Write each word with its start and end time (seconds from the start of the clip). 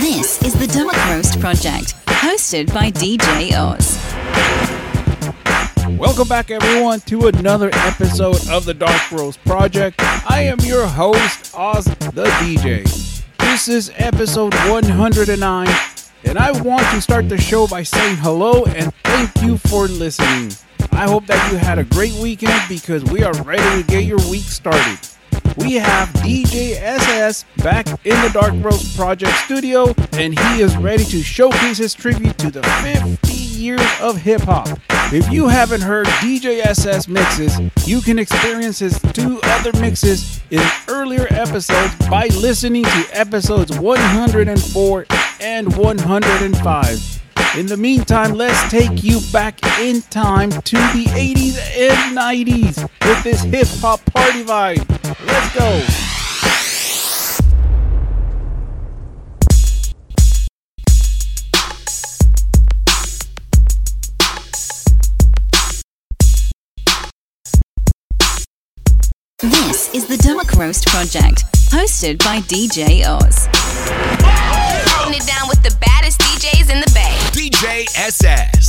This 0.00 0.40
is 0.42 0.54
the 0.54 0.66
Dark 0.68 0.94
Roast 1.10 1.40
Project, 1.40 1.96
hosted 2.06 2.72
by 2.72 2.92
DJ 2.92 3.52
Oz. 3.58 3.98
Welcome 5.98 6.28
back, 6.28 6.52
everyone, 6.52 7.00
to 7.00 7.26
another 7.26 7.68
episode 7.72 8.48
of 8.48 8.64
the 8.64 8.74
Dark 8.74 9.10
Roast 9.10 9.42
Project. 9.44 9.96
I 9.98 10.42
am 10.42 10.60
your 10.60 10.86
host, 10.86 11.52
Oz 11.52 11.86
the 11.86 12.26
DJ. 12.38 12.84
This 13.38 13.66
is 13.66 13.90
episode 13.96 14.54
109, 14.54 15.68
and 16.24 16.38
I 16.38 16.52
want 16.62 16.86
to 16.92 17.00
start 17.00 17.28
the 17.28 17.38
show 17.38 17.66
by 17.66 17.82
saying 17.82 18.18
hello 18.18 18.66
and 18.66 18.94
thank 19.02 19.42
you 19.42 19.58
for 19.58 19.88
listening. 19.88 20.52
I 20.92 21.08
hope 21.08 21.26
that 21.26 21.50
you 21.50 21.58
had 21.58 21.80
a 21.80 21.84
great 21.84 22.14
weekend 22.14 22.62
because 22.68 23.02
we 23.04 23.24
are 23.24 23.34
ready 23.42 23.82
to 23.82 23.88
get 23.88 24.04
your 24.04 24.18
week 24.30 24.44
started. 24.44 24.98
We 25.58 25.74
have 25.74 26.08
DJ 26.14 26.80
SS 26.80 27.44
back 27.58 27.86
in 28.04 28.20
the 28.22 28.30
Dark 28.32 28.54
Roast 28.62 28.96
Project 28.96 29.36
studio, 29.38 29.94
and 30.12 30.38
he 30.38 30.60
is 30.62 30.76
ready 30.76 31.04
to 31.04 31.22
showcase 31.22 31.78
his 31.78 31.94
tribute 31.94 32.38
to 32.38 32.50
the 32.50 32.62
50 32.62 33.32
years 33.32 33.80
of 34.00 34.16
hip 34.16 34.42
hop. 34.42 34.68
If 35.12 35.30
you 35.32 35.48
haven't 35.48 35.80
heard 35.80 36.06
DJ 36.06 36.60
SS 36.64 37.08
mixes, 37.08 37.58
you 37.86 38.00
can 38.00 38.18
experience 38.18 38.78
his 38.78 38.98
two 39.12 39.40
other 39.42 39.72
mixes 39.80 40.40
in 40.50 40.62
earlier 40.86 41.26
episodes 41.30 41.94
by 42.08 42.26
listening 42.26 42.84
to 42.84 43.08
episodes 43.12 43.78
104 43.78 45.06
and 45.40 45.76
105. 45.76 47.22
In 47.56 47.66
the 47.66 47.76
meantime, 47.76 48.34
let's 48.34 48.70
take 48.70 49.02
you 49.02 49.20
back 49.32 49.58
in 49.80 50.02
time 50.02 50.50
to 50.50 50.76
the 50.76 51.06
80s 51.06 51.58
and 51.76 52.16
90s 52.16 52.82
with 53.04 53.24
this 53.24 53.42
hip 53.42 53.66
hop 53.80 54.04
party 54.12 54.44
vibe. 54.44 54.86
Let's 55.26 55.54
go. 55.54 55.82
This 69.40 69.92
is 69.94 70.06
the 70.06 70.16
Dark 70.18 70.52
Roast 70.52 70.86
Project, 70.88 71.44
hosted 71.70 72.18
by 72.18 72.40
DJ 72.40 73.04
Oz. 73.06 73.48
Bay. 77.62 77.78
DJ 77.78 78.06
SS. 78.06 78.66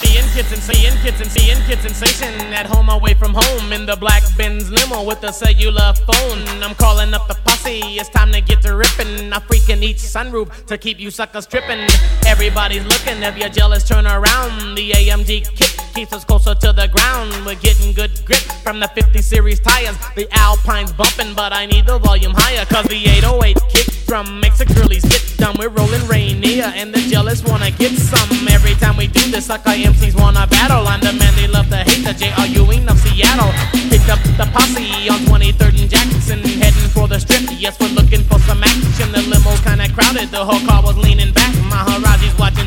Seeing 0.00 0.24
kids 0.30 0.52
and 0.52 0.62
seeing 0.62 0.96
kids 0.98 1.20
and 1.20 1.30
seeing 1.30 1.60
kids 1.64 1.82
sensation 1.82 2.34
at 2.52 2.66
home 2.66 2.88
away 2.88 3.14
from 3.14 3.32
home 3.34 3.72
in 3.72 3.86
the 3.86 3.96
black 3.96 4.22
Benz 4.36 4.70
limo 4.70 5.04
with 5.04 5.22
a 5.24 5.32
cellular 5.32 5.92
phone. 6.06 6.46
I'm 6.62 6.74
calling 6.74 7.14
up 7.14 7.28
the 7.28 7.34
posse, 7.44 7.80
it's 7.98 8.08
time 8.08 8.32
to 8.32 8.40
get 8.40 8.62
to 8.62 8.76
ripping. 8.76 9.32
I 9.32 9.38
freaking 9.38 9.82
each 9.82 9.98
sunroof 9.98 10.66
to 10.66 10.78
keep 10.78 11.00
you 11.00 11.10
suckers 11.10 11.46
tripping. 11.46 11.86
Everybody's 12.26 12.84
looking, 12.84 13.22
if 13.22 13.36
you're 13.36 13.48
jealous, 13.48 13.86
turn 13.86 14.06
around. 14.06 14.76
The 14.76 14.90
AMG 14.92 15.56
kick 15.56 15.89
keeps 15.94 16.12
us 16.12 16.24
closer 16.24 16.54
to 16.54 16.72
the 16.72 16.88
ground. 16.88 17.32
We're 17.44 17.56
getting 17.56 17.92
good 17.92 18.10
grip 18.24 18.42
from 18.62 18.80
the 18.80 18.88
50 18.88 19.22
series 19.22 19.60
tires. 19.60 19.96
The 20.14 20.28
Alpine's 20.32 20.92
bumping, 20.92 21.34
but 21.34 21.52
I 21.52 21.66
need 21.66 21.86
the 21.86 21.98
volume 21.98 22.32
higher. 22.34 22.64
Cause 22.66 22.86
the 22.86 22.96
808 22.96 23.56
kick 23.68 23.86
drum 24.06 24.40
makes 24.40 24.58
the 24.58 24.66
girlies 24.66 25.04
get 25.04 25.22
dumb. 25.38 25.56
We're 25.58 25.68
rolling 25.68 26.06
Rainier, 26.06 26.72
and 26.74 26.92
the 26.92 27.00
jealous 27.08 27.42
wanna 27.44 27.70
get 27.70 27.92
some. 27.92 28.48
Every 28.48 28.74
time 28.74 28.96
we 28.96 29.06
do 29.06 29.20
this, 29.30 29.46
sucker 29.46 29.70
MCs 29.70 30.14
wanna 30.20 30.46
battle. 30.46 30.86
I'm 30.86 31.00
the 31.00 31.12
man 31.12 31.34
they 31.36 31.46
love 31.46 31.68
to 31.70 31.78
hate, 31.78 32.04
the 32.04 32.12
J.R. 32.12 32.46
Ewing 32.46 32.88
of 32.88 32.98
Seattle. 32.98 33.52
Picked 33.88 34.10
up 34.10 34.20
the 34.36 34.46
posse 34.52 35.08
on 35.08 35.20
23rd 35.30 35.80
and 35.80 35.90
Jackson, 35.90 36.42
heading 36.60 36.90
for 36.90 37.08
the 37.08 37.18
strip. 37.18 37.42
Yes, 37.58 37.78
we're 37.80 37.94
looking 37.94 38.22
for 38.24 38.38
some 38.40 38.62
action. 38.62 39.12
The 39.12 39.22
limo's 39.22 39.60
kinda 39.60 39.88
crowded, 39.92 40.30
the 40.30 40.44
whole 40.44 40.60
car 40.66 40.82
was 40.82 40.96
leaning 40.96 41.32
back. 41.32 41.54
Maharaji's 41.70 42.36
watching 42.38 42.59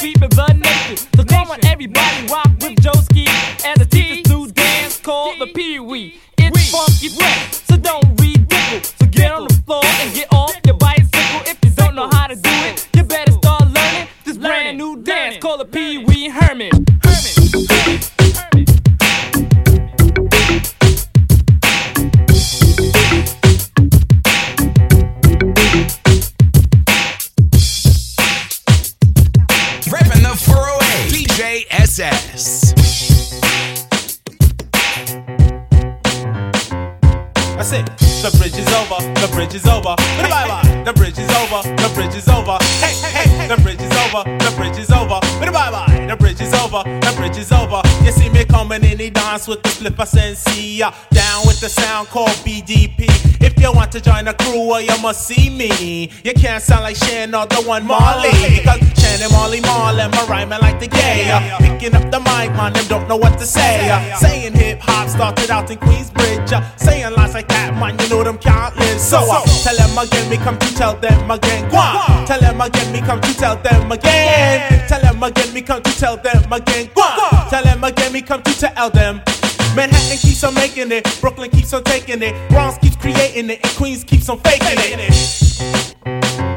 sweeping 0.00 0.30
the 0.30 0.52
nation. 0.54 0.96
So 1.14 1.24
come 1.24 1.50
on, 1.50 1.58
everybody, 1.66 2.26
rock 2.28 2.48
with 2.60 2.76
Joeski 2.80 3.28
as 3.66 3.76
the 3.78 3.84
teacher's 3.84 4.30
new 4.30 4.50
dance 4.50 4.98
called 4.98 5.38
the 5.38 5.46
Pee 5.48 5.78
Wee. 5.78 6.18
It's 6.38 6.70
funky 6.72 7.08
fresh, 7.08 7.52
so 7.68 7.76
don't 7.76 8.06
ridicule. 8.18 8.80
So 8.82 9.06
get 9.06 9.30
on 9.30 9.46
the 9.46 9.54
floor 9.66 9.84
and 9.84 10.14
get 10.14 10.32
off 10.32 10.56
your 10.64 10.76
bicycle. 10.76 11.40
If 11.44 11.58
you 11.62 11.70
don't 11.72 11.94
know 11.94 12.08
how 12.10 12.28
to 12.28 12.34
do 12.34 12.50
it, 12.68 12.88
you 12.96 13.02
better 13.02 13.32
start 13.32 13.68
learning 13.68 14.08
this 14.24 14.38
brand 14.38 14.78
new 14.78 15.02
dance 15.02 15.36
called 15.36 15.60
the 15.60 15.66
Pee 15.66 15.89
bridge 39.40 39.54
is 39.54 39.66
over. 39.66 39.96
Bye 39.96 40.28
bye. 40.28 40.82
The 40.84 40.92
bridge 40.92 41.18
is 41.18 41.30
over, 41.40 41.62
the 41.64 41.90
bridge 41.94 42.14
is 42.14 42.28
over. 42.28 42.58
Hey, 42.84 42.92
hey, 43.00 43.28
hey. 43.28 43.48
The 43.48 43.56
bridge 43.62 43.80
is 43.80 43.90
over, 44.04 44.22
the 44.36 44.52
bridge 44.54 44.76
is 44.76 44.90
over. 44.90 45.18
The 46.10 46.16
bridge 46.18 46.40
is 46.40 46.52
over, 46.52 46.82
the 46.84 47.12
bridge 47.16 47.38
is 47.38 47.52
over. 47.52 47.80
Coming 48.50 48.84
in 48.84 48.98
the 48.98 49.10
dance 49.10 49.46
with 49.48 49.62
the 49.62 49.68
flipper 49.68 50.06
sensi. 50.06 50.78
Down 50.78 51.46
with 51.46 51.60
the 51.60 51.68
sound 51.68 52.08
called 52.08 52.30
BDP. 52.44 53.06
If 53.40 53.58
you 53.58 53.72
want 53.72 53.90
to 53.92 54.00
join 54.00 54.26
the 54.26 54.34
crew, 54.34 54.66
well, 54.68 54.80
you 54.80 54.96
must 55.00 55.26
see 55.26 55.48
me. 55.48 56.10
You 56.24 56.34
can't 56.34 56.62
sound 56.62 56.82
like 56.82 56.96
Shan 56.96 57.34
or 57.34 57.46
the 57.46 57.62
one 57.62 57.86
Marley. 57.86 58.30
Because 58.58 58.80
Shan 59.00 59.22
and 59.22 59.32
Marley 59.32 59.60
Marlin, 59.62 60.10
my 60.10 60.26
rhyming 60.26 60.60
like 60.60 60.78
the 60.78 60.88
gay. 60.88 61.30
Uh, 61.30 61.58
picking 61.58 61.94
up 61.94 62.10
the 62.10 62.20
mic, 62.20 62.52
man, 62.56 62.72
them 62.74 62.86
don't 62.88 63.08
know 63.08 63.16
what 63.16 63.38
to 63.38 63.46
say. 63.46 63.88
Uh, 63.88 64.16
saying 64.16 64.52
hip 64.52 64.78
hop 64.80 65.08
started 65.08 65.50
out 65.50 65.70
in 65.70 65.78
Queensbridge. 65.78 66.52
Uh, 66.52 66.76
saying 66.76 67.14
lines 67.14 67.34
like 67.34 67.48
that, 67.48 67.74
man, 67.74 67.98
you 67.98 68.08
know 68.10 68.22
them 68.22 68.36
countless. 68.38 69.08
So 69.08 69.18
uh, 69.18 69.42
tell 69.64 69.76
them 69.76 69.96
again, 69.96 70.28
me 70.28 70.36
come 70.36 70.58
to 70.58 70.74
tell 70.74 70.96
them 70.96 71.30
again. 71.30 71.70
Go 71.70 71.78
on. 71.78 72.26
Tell 72.26 72.40
them 72.40 72.60
again, 72.60 72.92
me 72.92 73.00
come 73.00 73.20
to 73.20 73.34
tell 73.34 73.56
them 73.56 73.90
again. 73.90 74.88
Tell 74.88 75.00
them 75.00 75.22
again, 75.22 75.54
me 75.54 75.62
come 75.62 75.82
to 75.82 75.92
tell 75.98 76.16
them 76.16 76.52
again. 76.52 76.90
Go 76.94 77.02
on. 77.02 77.48
Tell 77.50 77.64
them 77.64 77.82
again, 77.84 78.12
me 78.12 78.22
come 78.22 78.39
to 78.42 78.52
tell 78.52 78.90
them. 78.90 79.22
Manhattan 79.74 80.18
keeps 80.18 80.42
on 80.44 80.54
making 80.54 80.90
it, 80.92 81.04
Brooklyn 81.20 81.50
keeps 81.50 81.72
on 81.72 81.84
taking 81.84 82.22
it, 82.22 82.34
Bronx 82.50 82.78
keeps 82.78 82.96
creating 82.96 83.50
it, 83.50 83.60
and 83.62 83.76
Queens 83.76 84.04
keeps 84.04 84.28
on 84.28 84.38
faking 84.40 84.66
it. 84.76 86.49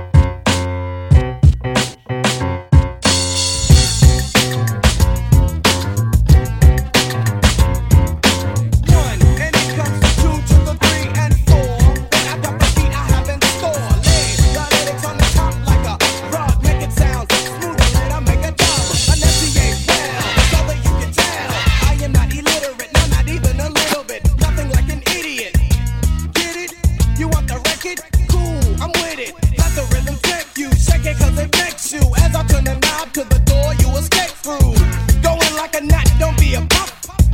Don't 36.20 36.38
be 36.40 36.56
a 36.56 36.62
pop. 36.62 36.90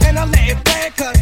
And 0.06 0.18
I 0.18 0.26
let 0.26 0.50
it 0.50 0.64
play 0.66 0.92
'cause 0.96 1.19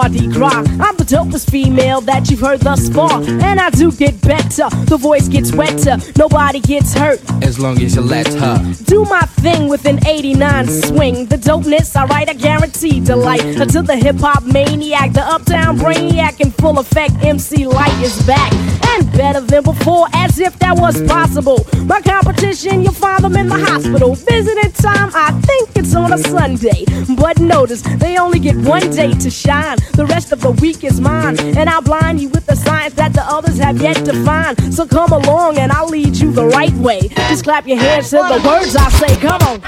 Mardi 0.00 0.28
Gras. 0.28 0.64
I'm 0.80 0.96
the 0.96 1.04
dopest 1.04 1.50
female 1.50 2.00
that 2.00 2.30
you've 2.30 2.40
heard 2.40 2.60
thus 2.60 2.88
far. 2.88 3.20
And 3.20 3.60
I 3.60 3.68
do 3.68 3.92
get 3.92 4.18
better. 4.22 4.70
The 4.86 4.96
voice 4.96 5.28
gets 5.28 5.52
wetter. 5.52 5.98
Nobody 6.16 6.58
gets 6.60 6.94
hurt. 6.94 7.20
As 7.50 7.58
long 7.58 7.82
as 7.82 7.96
you 7.96 8.00
let 8.00 8.28
her. 8.34 8.74
Do 8.84 9.04
my 9.06 9.22
thing 9.42 9.68
with 9.68 9.84
an 9.84 10.06
89 10.06 10.68
swing. 10.68 11.26
The 11.26 11.36
dopeness, 11.36 11.96
alright, 11.96 12.28
I 12.28 12.34
guarantee 12.34 13.00
delight. 13.00 13.44
Until 13.44 13.82
the 13.82 13.96
hip 13.96 14.20
hop 14.20 14.44
maniac, 14.44 15.14
the 15.14 15.22
uptown 15.22 15.76
brainiac 15.76 16.40
in 16.40 16.52
full 16.52 16.78
effect, 16.78 17.14
MC 17.24 17.66
Lyte 17.66 18.00
is 18.02 18.24
back. 18.24 18.52
And 18.92 19.10
better 19.12 19.40
than 19.40 19.64
before, 19.64 20.06
as 20.14 20.38
if 20.38 20.60
that 20.60 20.78
was 20.78 21.02
possible. 21.02 21.66
My 21.86 22.00
competition, 22.00 22.82
you'll 22.84 22.92
find 22.92 23.24
them 23.24 23.34
in 23.34 23.48
the 23.48 23.58
hospital. 23.58 24.14
Visiting 24.14 24.70
time, 24.72 25.10
I 25.12 25.32
think 25.42 25.70
it's 25.74 25.94
on 25.96 26.12
a 26.12 26.18
Sunday. 26.18 26.84
But 27.16 27.40
notice, 27.40 27.82
they 27.82 28.16
only 28.16 28.38
get 28.38 28.56
one 28.56 28.90
day 28.90 29.12
to 29.14 29.30
shine. 29.30 29.78
The 29.94 30.06
rest 30.06 30.30
of 30.30 30.40
the 30.40 30.52
week 30.52 30.84
is 30.84 31.00
mine. 31.00 31.38
And 31.40 31.68
I'll 31.68 31.82
blind 31.82 32.20
you 32.20 32.28
with 32.28 32.46
the 32.46 32.54
science 32.54 32.94
that 32.94 33.12
the 33.12 33.22
others 33.22 33.58
have 33.58 33.80
yet 33.82 34.04
to 34.04 34.12
find. 34.24 34.72
So 34.72 34.86
come 34.86 35.12
along 35.12 35.58
and 35.58 35.72
I'll 35.72 35.88
lead 35.88 36.16
you 36.16 36.30
the 36.30 36.46
right 36.46 36.74
way. 36.74 37.00
Clap 37.42 37.66
your 37.66 37.78
hands 37.78 38.10
to 38.10 38.16
the 38.16 38.40
words 38.46 38.76
I 38.76 38.88
say. 38.90 39.16
Come 39.16 39.40
on. 39.42 39.60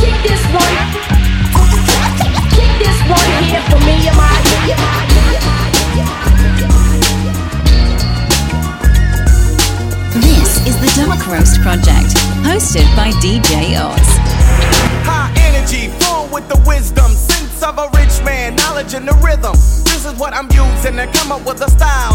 Kick 0.00 0.16
this 0.22 0.44
one. 0.52 0.76
Kick 2.50 2.70
this 2.78 2.98
one 3.08 3.44
here 3.44 3.62
for 3.70 3.78
me 3.84 4.08
and 4.08 4.16
my. 4.16 4.28
This 10.14 10.50
is 10.66 10.76
the 10.80 10.90
Dark 11.06 11.26
Roast 11.26 11.60
Project, 11.60 12.16
hosted 12.42 12.88
by 12.96 13.10
DJ 13.22 13.78
Oz. 13.78 14.08
High 15.06 15.32
energy, 15.46 15.88
full 16.00 16.26
with 16.32 16.48
the 16.48 16.60
wisdom, 16.66 17.12
sense 17.12 17.62
of 17.62 17.78
a 17.78 17.88
rich 17.96 18.22
man, 18.24 18.56
knowledge 18.56 18.94
and 18.94 19.06
the 19.06 19.14
rhythm. 19.22 19.54
This 19.84 20.04
is 20.04 20.18
what 20.18 20.32
I'm 20.34 20.48
using 20.50 20.96
to 20.96 21.06
come 21.18 21.30
up 21.32 21.44
with 21.46 21.60
a 21.60 21.70
style, 21.70 21.78
so 21.78 21.86
I'll 22.00 22.09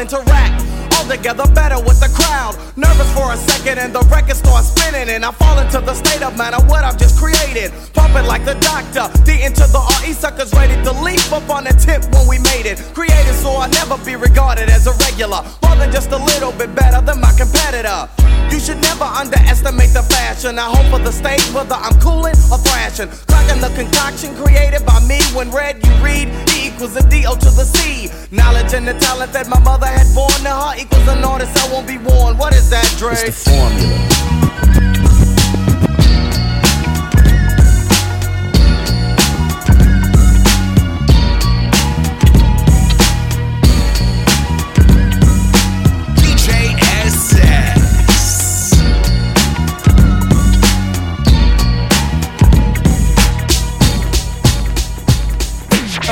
interact 0.00 0.64
all 0.96 1.04
together 1.04 1.46
better 1.52 1.78
with 1.78 2.00
the 2.00 2.08
crowd. 2.16 2.56
Nervous 2.76 3.12
for 3.12 3.32
a 3.32 3.36
second, 3.36 3.78
and 3.78 3.92
the 3.94 4.00
record 4.08 4.36
starts 4.36 4.68
spinning, 4.68 5.08
and 5.08 5.24
I 5.24 5.30
fall 5.32 5.58
into 5.58 5.80
the 5.80 5.94
state 5.94 6.22
of 6.22 6.36
mind 6.36 6.54
of 6.54 6.68
what 6.68 6.84
I've 6.84 6.98
just 6.98 7.18
created. 7.18 7.72
Pumping 8.00 8.24
like 8.24 8.46
the 8.46 8.56
doctor, 8.64 9.12
D 9.28 9.44
into 9.44 9.68
the 9.68 9.82
RE 10.00 10.12
suckers 10.14 10.54
ready 10.54 10.72
to 10.88 10.92
leap 11.04 11.20
up 11.36 11.44
on 11.52 11.64
the 11.64 11.74
tip 11.76 12.00
when 12.16 12.26
we 12.26 12.38
made 12.48 12.64
it. 12.64 12.80
Created 12.96 13.36
so 13.36 13.50
I'll 13.60 13.68
never 13.68 14.00
be 14.08 14.16
regarded 14.16 14.70
as 14.70 14.86
a 14.86 14.92
regular, 15.04 15.44
more 15.60 15.76
than 15.76 15.92
just 15.92 16.08
a 16.10 16.16
little 16.16 16.50
bit 16.52 16.74
better 16.74 17.04
than 17.04 17.20
my 17.20 17.32
competitor. 17.36 18.08
You 18.48 18.58
should 18.58 18.80
never 18.80 19.04
underestimate 19.04 19.92
the 19.92 20.02
fashion. 20.02 20.58
I 20.58 20.72
hope 20.72 20.88
for 20.88 20.98
the 20.98 21.12
stage, 21.12 21.44
whether 21.52 21.76
I'm 21.76 21.92
cooling 22.00 22.40
or 22.48 22.56
thrashing. 22.64 23.12
Cracking 23.28 23.60
the 23.60 23.70
concoction 23.76 24.34
created 24.34 24.86
by 24.86 24.98
me. 25.04 25.20
When 25.36 25.50
read, 25.50 25.84
you 25.84 25.92
read 26.00 26.32
E 26.56 26.72
equals 26.72 26.96
a 26.96 27.04
D 27.06 27.26
O 27.28 27.36
to 27.36 27.50
the 27.52 27.68
C. 27.68 28.08
Knowledge 28.32 28.72
and 28.72 28.88
the 28.88 28.94
talent 28.94 29.34
that 29.34 29.46
my 29.46 29.60
mother 29.60 29.86
had 29.86 30.08
born 30.14 30.40
to 30.48 30.54
her 30.62 30.72
equals 30.80 31.06
an 31.06 31.22
artist 31.22 31.52
I 31.52 31.70
won't 31.70 31.86
be 31.86 31.98
born. 31.98 32.38
What 32.38 32.54
is 32.54 32.70
that, 32.70 32.88
Dre? 32.96 33.12
It's 33.12 33.44
the 33.44 33.50
formula. 33.50 34.39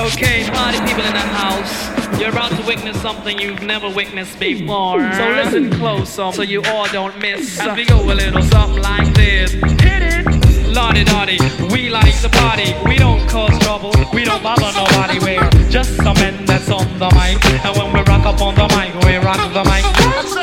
Okay, 0.08 0.48
party 0.48 0.78
people 0.78 1.04
in 1.04 1.12
the 1.12 1.28
house, 1.36 2.18
you're 2.18 2.30
about 2.30 2.50
to 2.52 2.66
witness 2.66 2.98
something 3.02 3.38
you've 3.38 3.60
never 3.60 3.90
witnessed 3.90 4.40
before. 4.40 5.00
So 5.12 5.28
listen 5.28 5.70
close 5.70 6.18
um, 6.18 6.32
so 6.32 6.40
you 6.40 6.62
all 6.62 6.88
don't 6.88 7.18
miss. 7.18 7.60
As 7.60 7.76
we 7.76 7.84
go 7.84 8.00
a 8.00 8.14
little 8.14 8.40
something 8.42 8.82
like 8.82 9.12
this. 9.14 9.52
Hit 9.52 10.02
it! 10.02 10.68
Lottie 10.72 11.04
Dottie, 11.04 11.38
we 11.70 11.90
like 11.90 12.18
to 12.22 12.30
party. 12.30 12.74
We 12.86 12.96
don't 12.96 13.28
cause 13.28 13.56
trouble, 13.58 13.92
we 14.14 14.24
don't 14.24 14.42
bother 14.42 14.72
nobody. 14.72 15.18
We're 15.18 15.50
just 15.68 15.96
some 15.96 16.14
men 16.14 16.46
that's 16.46 16.70
on 16.70 16.86
the 16.98 17.10
mic. 17.10 17.44
And 17.62 17.76
when 17.76 17.92
we 17.92 18.00
rock 18.00 18.24
up 18.24 18.40
on 18.40 18.54
the 18.54 18.66
mic, 18.76 18.94
we 19.04 19.16
rock 19.16 19.52
the 19.52 19.64
mic. 19.64 20.37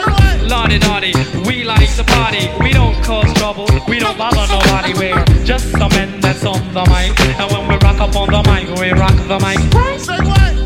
Lottie 0.48 0.78
Dottie, 0.80 1.14
we 1.48 1.64
like 1.64 1.90
to 1.96 2.04
party. 2.04 2.50
We 2.62 2.72
don't 2.72 2.96
cause 3.04 3.32
trouble, 3.34 3.68
we 3.88 4.00
don't 4.00 4.18
bother 4.18 4.46
nobody. 4.48 4.94
We're 4.94 5.26
just 5.44 5.72
some 5.72 5.90
men 5.90 6.20
that's 6.20 6.46
on 6.46 6.62
the 6.74 6.84
mic. 6.86 7.20
And 7.40 7.52
when 7.52 7.68
we 7.68 7.76
rock 7.84 8.00
up 8.00 8.16
on 8.16 8.30
the 8.30 8.42
mic, 8.50 8.70
we 8.80 8.92
rock 8.92 9.16
the 9.28 9.40
mic. 9.40 9.60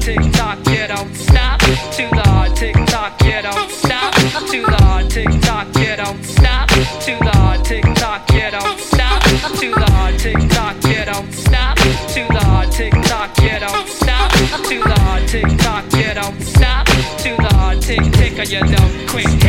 Tick 0.01 0.19
tock, 0.33 0.59
you 0.67 0.87
don't 0.87 1.15
stop. 1.15 1.59
To 1.59 2.03
the 2.09 2.51
tick 2.55 2.75
tock, 2.87 3.21
you 3.23 3.41
don't 3.41 3.71
stop. 3.71 4.13
To 4.15 4.61
the 4.61 5.05
tick 5.09 5.41
tock, 5.41 5.67
you 5.75 5.95
don't 5.95 6.23
stop. 6.25 6.69
To 6.69 7.15
the 7.19 7.59
tick 7.63 7.83
tock, 7.95 8.29
you 8.31 8.51
don't 8.51 8.73
stop. 8.75 9.23
To 9.55 9.61
the 9.69 10.13
tick 10.19 10.45
tock, 10.49 10.83
you 10.83 11.05
don't 11.05 11.31
stop. 11.31 11.75
To 11.77 12.27
the 12.27 12.67
tick 12.71 12.93
tock, 13.07 13.37
you 13.41 13.59
don't 13.59 13.87
stop. 13.87 14.31
To 14.31 14.79
the 14.79 15.23
tick 15.27 15.57
tock, 15.57 15.85
you 15.93 16.13
don't 16.13 16.41
stop. 16.41 16.85
To 16.87 17.35
the 17.35 17.55
hard 17.55 17.81
tick 17.81 18.11
tick, 18.13 18.49
you 18.49 18.61
don't. 18.61 19.48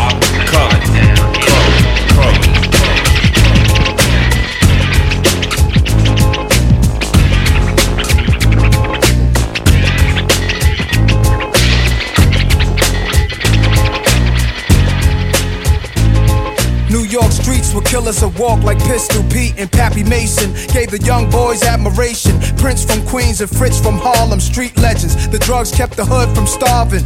that 18.19 18.37
walk 18.37 18.61
like 18.63 18.77
Pistol 18.79 19.23
Pete 19.31 19.53
and 19.57 19.71
Pappy 19.71 20.03
Mason 20.03 20.51
gave 20.73 20.91
the 20.91 21.01
young 21.05 21.29
boys 21.29 21.63
admiration. 21.63 22.37
Prince 22.57 22.83
from 22.83 23.05
Queens 23.07 23.39
and 23.39 23.49
Fritz 23.49 23.79
from 23.79 23.97
Harlem, 23.97 24.39
street 24.39 24.77
legends. 24.77 25.27
The 25.29 25.39
drugs 25.39 25.71
kept 25.71 25.95
the 25.95 26.05
hood 26.05 26.35
from 26.35 26.45
starving. 26.45 27.05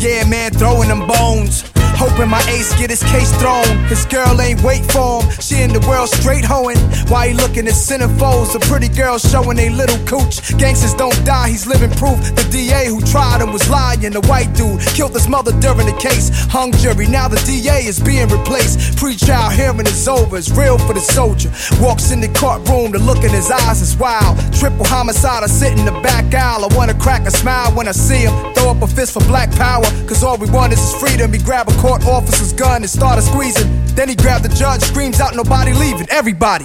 Yeah, 0.00 0.24
man, 0.28 0.52
throwing 0.52 0.88
them 0.88 1.06
bones. 1.08 1.79
Hoping 2.00 2.30
my 2.30 2.40
ace 2.48 2.72
get 2.78 2.88
his 2.88 3.02
case 3.02 3.30
thrown. 3.36 3.68
His 3.84 4.06
girl 4.06 4.40
ain't 4.40 4.62
wait 4.62 4.90
for 4.90 5.20
him. 5.20 5.30
She 5.38 5.60
in 5.60 5.70
the 5.70 5.84
world 5.86 6.08
straight 6.08 6.46
hoeing. 6.46 6.78
Why 7.12 7.28
he 7.28 7.34
looking 7.34 7.68
at 7.68 7.74
centerfolds? 7.74 8.54
The 8.54 8.60
pretty 8.60 8.88
girls 8.88 9.20
showing 9.28 9.58
they 9.58 9.68
little 9.68 10.00
cooch. 10.06 10.40
Gangsters 10.56 10.94
don't 10.94 11.14
die, 11.26 11.50
he's 11.50 11.66
living 11.66 11.90
proof. 12.00 12.16
The 12.34 12.48
DA 12.50 12.88
who 12.88 13.02
tried 13.02 13.42
him 13.42 13.52
was 13.52 13.68
lying. 13.68 14.00
The 14.00 14.22
white 14.32 14.54
dude 14.54 14.80
killed 14.96 15.12
his 15.12 15.28
mother 15.28 15.52
during 15.60 15.84
the 15.84 15.98
case. 16.00 16.30
Hung 16.48 16.72
jury, 16.72 17.06
now 17.06 17.28
the 17.28 17.36
DA 17.44 17.84
is 17.84 18.00
being 18.00 18.28
replaced. 18.28 18.96
Pre-trial 18.96 19.50
hearing 19.50 19.86
is 19.86 20.08
over, 20.08 20.38
it's 20.38 20.50
real 20.50 20.78
for 20.78 20.94
the 20.94 21.00
soldier. 21.00 21.50
Walks 21.84 22.12
in 22.12 22.20
the 22.22 22.28
courtroom, 22.28 22.92
the 22.92 22.98
look 22.98 23.22
in 23.24 23.30
his 23.30 23.50
eyes 23.50 23.82
is 23.82 23.94
wild. 23.96 24.38
Triple 24.54 24.86
homicide, 24.86 25.42
I 25.42 25.48
sit 25.48 25.78
in 25.78 25.84
the 25.84 25.96
back 26.00 26.32
aisle. 26.32 26.64
I 26.64 26.74
wanna 26.74 26.94
crack 26.94 27.26
a 27.26 27.30
smile 27.30 27.70
when 27.76 27.88
I 27.88 27.92
see 27.92 28.24
him. 28.24 28.32
Throw 28.54 28.70
up 28.70 28.80
a 28.80 28.86
fist 28.86 29.12
for 29.12 29.24
black 29.28 29.50
power, 29.52 29.84
cause 30.08 30.24
all 30.24 30.38
we 30.38 30.48
want 30.50 30.72
is 30.72 30.80
his 30.80 30.94
freedom. 30.96 31.32
He 31.32 31.38
grab 31.38 31.68
a 31.68 31.72
court 31.90 32.06
officer's 32.06 32.52
gun 32.52 32.82
and 32.82 32.90
started 32.90 33.22
squeezing. 33.22 33.68
Then 33.96 34.08
he 34.08 34.14
grabbed 34.14 34.44
the 34.44 34.48
judge, 34.54 34.80
screams 34.82 35.18
out, 35.18 35.34
nobody 35.34 35.72
leaving, 35.72 36.08
everybody. 36.08 36.64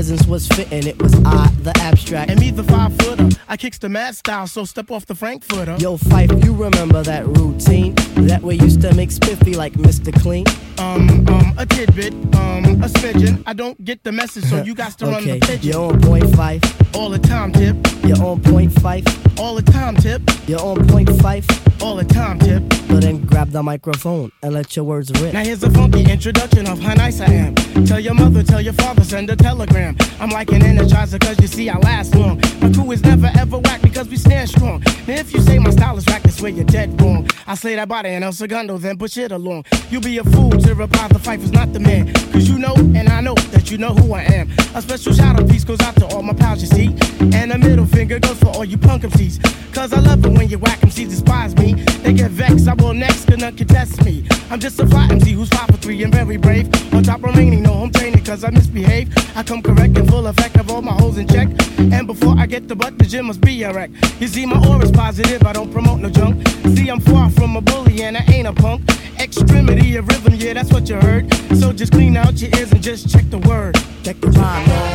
presence 0.00 0.26
was 0.26 0.48
fitting. 0.48 0.86
It 0.86 1.02
was 1.02 1.12
I, 1.26 1.48
the 1.62 1.76
abstract. 1.76 2.30
And 2.30 2.40
me, 2.40 2.50
the 2.50 2.64
five 2.64 2.96
footer. 3.00 3.28
I 3.50 3.56
kicks 3.56 3.78
the 3.78 3.88
mad 3.88 4.14
style, 4.14 4.46
so 4.46 4.64
step 4.64 4.92
off 4.92 5.06
the 5.06 5.16
Frankfurter. 5.16 5.76
Yo, 5.80 5.96
Phife, 5.96 6.44
you 6.44 6.54
remember 6.54 7.02
that 7.02 7.26
routine? 7.26 7.96
That 8.28 8.42
we 8.42 8.54
used 8.54 8.80
to 8.82 8.94
make 8.94 9.10
spiffy 9.10 9.54
like 9.54 9.72
Mr. 9.72 10.14
Clean? 10.22 10.46
Um, 10.78 11.26
um, 11.28 11.54
a 11.58 11.66
tidbit, 11.66 12.12
um, 12.36 12.64
a 12.80 12.86
smidgen. 12.86 13.42
I 13.46 13.52
don't 13.52 13.84
get 13.84 14.04
the 14.04 14.12
message, 14.12 14.44
so 14.44 14.62
you 14.62 14.72
got 14.76 14.96
to 14.98 15.06
run 15.06 15.24
the 15.24 15.40
pigeon. 15.40 15.72
you're 15.72 15.82
on 15.82 16.00
point 16.00 16.26
Phife. 16.26 16.94
All 16.94 17.10
the 17.10 17.18
time, 17.18 17.52
tip. 17.52 17.76
You're 18.04 18.22
on 18.24 18.40
point 18.40 18.70
Phife. 18.70 19.38
All 19.40 19.56
the 19.56 19.62
time, 19.62 19.96
tip. 19.96 20.22
You're 20.46 20.60
on 20.60 20.86
point 20.86 21.08
Phife. 21.08 21.82
All 21.82 21.96
the 21.96 22.04
time, 22.04 22.38
tip. 22.38 22.62
But 22.88 23.02
then 23.02 23.24
grab 23.24 23.50
the 23.50 23.62
microphone 23.62 24.30
and 24.42 24.52
let 24.52 24.76
your 24.76 24.84
words 24.84 25.10
rip. 25.20 25.32
Now 25.32 25.42
here's 25.42 25.62
a 25.62 25.70
funky 25.70 26.10
introduction 26.10 26.68
of 26.68 26.78
how 26.78 26.94
nice 26.94 27.20
I 27.20 27.26
am. 27.26 27.54
Tell 27.86 28.00
your 28.00 28.14
mother, 28.14 28.42
tell 28.42 28.60
your 28.60 28.74
father, 28.74 29.02
send 29.04 29.30
a 29.30 29.36
telegram. 29.36 29.96
I'm 30.18 30.30
like 30.30 30.50
an 30.50 30.60
energizer, 30.60 31.20
cause 31.20 31.40
you 31.40 31.46
see 31.46 31.70
I 31.70 31.78
last 31.78 32.14
long. 32.14 32.40
My 32.60 32.70
crew 32.72 32.90
is 32.92 33.02
never 33.02 33.30
ever 33.40 33.58
whack 33.58 33.80
because 33.80 34.06
we 34.08 34.16
stand 34.16 34.48
strong. 34.48 34.80
Now 35.08 35.14
if 35.14 35.32
you 35.32 35.40
say 35.40 35.58
my 35.58 35.70
style 35.70 35.96
is 35.96 36.04
whack, 36.06 36.22
that's 36.22 36.42
where 36.42 36.50
you're 36.50 36.64
dead 36.64 37.00
wrong. 37.00 37.26
I 37.46 37.54
slay 37.54 37.74
that 37.74 37.88
body 37.88 38.10
in 38.10 38.22
El 38.22 38.32
Segundo, 38.32 38.76
then 38.76 38.98
push 38.98 39.16
it 39.16 39.32
along. 39.32 39.64
You'll 39.88 40.02
be 40.02 40.18
a 40.18 40.24
fool 40.24 40.50
to 40.50 40.74
reply 40.74 41.08
the 41.08 41.18
fight 41.18 41.40
was 41.40 41.50
not 41.50 41.72
the 41.72 41.80
man. 41.80 42.12
Cause 42.32 42.48
you 42.48 42.58
know, 42.58 42.74
and 42.76 43.08
I 43.08 43.22
know 43.22 43.34
that 43.52 43.70
you 43.70 43.78
know 43.78 43.94
who 43.94 44.12
I 44.12 44.22
am. 44.22 44.50
A 44.74 44.82
special 44.82 45.14
shout 45.14 45.40
out 45.40 45.48
piece 45.48 45.64
goes 45.64 45.80
out 45.80 45.96
to 45.96 46.06
all 46.08 46.22
my 46.22 46.34
pals, 46.34 46.60
you 46.60 46.68
see. 46.68 46.88
And 47.34 47.50
a 47.50 47.58
middle 47.58 47.86
finger 47.86 48.18
goes 48.18 48.38
for 48.38 48.48
all 48.48 48.64
you 48.64 48.76
punk 48.76 49.04
MCs. 49.04 49.42
Cause 49.74 49.92
I 49.94 50.00
love 50.00 50.24
it 50.24 50.32
when 50.32 50.48
you 50.48 50.58
whack 50.58 50.80
MCs 50.80 51.08
despise 51.08 51.56
me. 51.56 51.74
They 52.02 52.12
get 52.12 52.30
vexed, 52.30 52.68
I 52.68 52.74
will 52.74 52.92
next, 52.92 53.24
gonna 53.24 53.52
contest 53.52 54.04
me. 54.04 54.26
I'm 54.50 54.60
just 54.60 54.78
a 54.80 54.86
fly 54.86 55.08
MC 55.10 55.32
who's 55.32 55.48
five 55.48 55.68
for 55.68 55.78
three 55.78 56.02
and 56.02 56.12
very 56.12 56.36
brave. 56.36 56.68
On 56.92 57.02
top 57.02 57.22
remaining, 57.22 57.62
no 57.62 57.72
home 57.72 57.90
training 57.92 58.22
cause 58.24 58.44
I 58.44 58.50
misbehave. 58.50 59.08
I 59.34 59.42
come 59.42 59.62
correct 59.62 59.96
and 59.96 60.08
full 60.08 60.26
effect 60.26 60.56
of 60.56 60.70
all 60.70 60.82
my 60.82 60.92
holes 60.92 61.16
in 61.16 61.26
check. 61.26 61.48
And 61.78 62.06
before 62.06 62.34
I 62.36 62.46
get 62.46 62.68
the 62.68 62.76
butt, 62.76 62.98
the 62.98 63.04
gym 63.04 63.29
must 63.30 63.42
be 63.42 63.62
a 63.62 63.72
wreck. 63.72 63.90
You 64.18 64.26
see, 64.26 64.44
my 64.44 64.58
aura's 64.66 64.90
positive, 64.90 65.44
I 65.46 65.52
don't 65.52 65.70
promote 65.70 66.00
no 66.00 66.10
junk. 66.10 66.44
See, 66.74 66.88
I'm 66.88 66.98
far 66.98 67.30
from 67.30 67.54
a 67.54 67.60
bully 67.60 68.02
and 68.02 68.16
I 68.16 68.24
ain't 68.32 68.48
a 68.48 68.52
punk. 68.52 68.82
Extremity 69.20 69.94
of 69.94 70.08
rhythm, 70.08 70.34
yeah, 70.34 70.54
that's 70.54 70.72
what 70.72 70.88
you 70.88 70.96
heard. 70.96 71.32
So 71.54 71.72
just 71.72 71.92
clean 71.92 72.16
out 72.16 72.42
your 72.42 72.50
ears 72.58 72.72
and 72.72 72.82
just 72.82 73.08
check 73.08 73.30
the 73.30 73.38
word. 73.38 73.76
Check 74.02 74.20
the 74.20 74.32
time, 74.32 74.89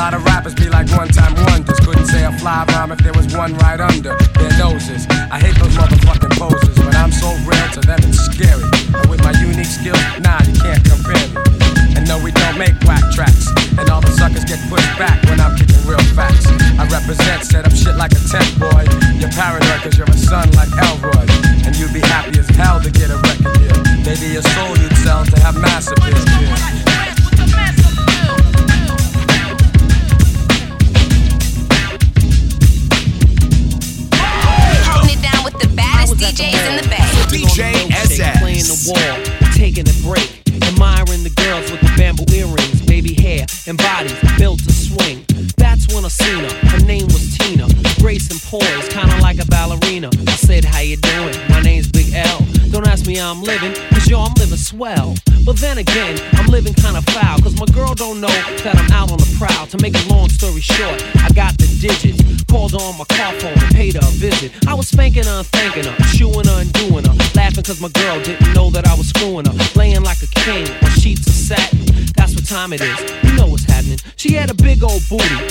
lot 0.00 0.14
of 0.14 0.24
rappers 0.24 0.54
be 0.54 0.66
like 0.70 0.88
one 0.92 1.08
time 1.08 1.34
wonders. 1.44 1.78
Couldn't 1.80 2.06
say 2.06 2.24
a 2.24 2.32
fly 2.38 2.64
rhyme 2.68 2.90
if 2.90 3.00
there 3.00 3.12
was 3.12 3.26
one 3.36 3.52
right 3.58 3.80
under 3.80 4.16
their 4.38 4.52
noses. 4.56 5.06
I 5.10 5.38
hate 5.38 5.56
those 5.56 5.76
motherfucking 5.76 5.99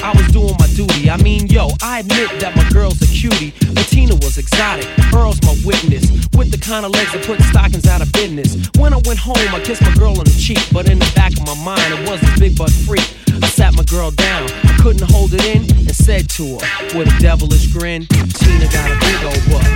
I 0.03 0.13
was 0.15 0.27
doing 0.31 0.55
my 0.59 0.67
duty. 0.75 1.09
I 1.09 1.17
mean, 1.17 1.47
yo, 1.47 1.69
I 1.81 1.99
admit 1.99 2.39
that 2.39 2.55
my 2.55 2.67
girl's 2.69 3.01
a 3.01 3.07
cutie. 3.07 3.53
But 3.73 3.87
Tina 3.87 4.15
was 4.15 4.37
exotic. 4.37 4.87
Earl's 5.13 5.41
my 5.43 5.55
witness. 5.65 6.09
With 6.37 6.51
the 6.51 6.57
kind 6.57 6.85
of 6.85 6.91
legs 6.91 7.11
that 7.13 7.25
put 7.25 7.41
stockings 7.41 7.87
out 7.87 8.01
of 8.01 8.11
business. 8.11 8.69
When 8.77 8.93
I 8.93 9.01
went 9.05 9.19
home, 9.19 9.37
I 9.53 9.59
kissed 9.59 9.81
my 9.81 9.93
girl 9.95 10.17
on 10.17 10.25
the 10.25 10.37
cheek. 10.39 10.61
But 10.71 10.89
in 10.89 10.99
the 10.99 11.11
back 11.15 11.33
of 11.33 11.45
my 11.45 11.57
mind, 11.63 11.93
it 11.93 12.09
was 12.09 12.21
this 12.21 12.39
big 12.39 12.57
butt 12.57 12.71
freak. 12.71 13.05
I 13.41 13.47
sat 13.47 13.75
my 13.75 13.83
girl 13.83 14.11
down. 14.11 14.49
I 14.63 14.77
couldn't 14.81 15.09
hold 15.09 15.33
it 15.33 15.45
in 15.45 15.63
and 15.63 15.95
said 15.95 16.29
to 16.37 16.59
her 16.59 16.97
with 16.97 17.07
a 17.07 17.17
devilish 17.19 17.67
grin, 17.73 18.05
Tina 18.07 18.67
got 18.71 18.89
a 18.91 18.97
big 18.99 19.19
old 19.23 19.43
butt. 19.51 19.67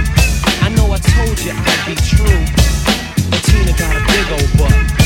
I 0.63 0.69
know 0.75 0.91
I 0.91 0.99
told 0.99 1.39
you 1.43 1.51
I'd 1.51 1.83
be 1.85 1.95
true. 1.95 2.41
But 3.29 3.41
Tina 3.43 3.73
got 3.77 3.95
a 3.95 4.03
big 4.07 4.27
old 4.31 4.51
butt. 4.57 5.02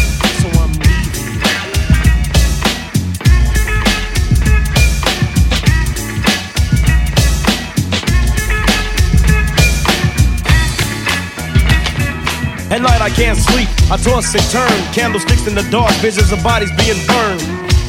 At 12.67 12.83
night 12.83 12.99
I 12.99 13.09
can't 13.09 13.39
sleep, 13.39 13.71
I 13.87 13.95
toss 13.95 14.35
and 14.35 14.43
turn. 14.51 14.75
Candlesticks 14.91 15.47
in 15.47 15.55
the 15.55 15.63
dark, 15.71 15.91
visions 16.03 16.31
of 16.35 16.43
bodies 16.43 16.71
being 16.75 16.99
burned. 17.07 17.39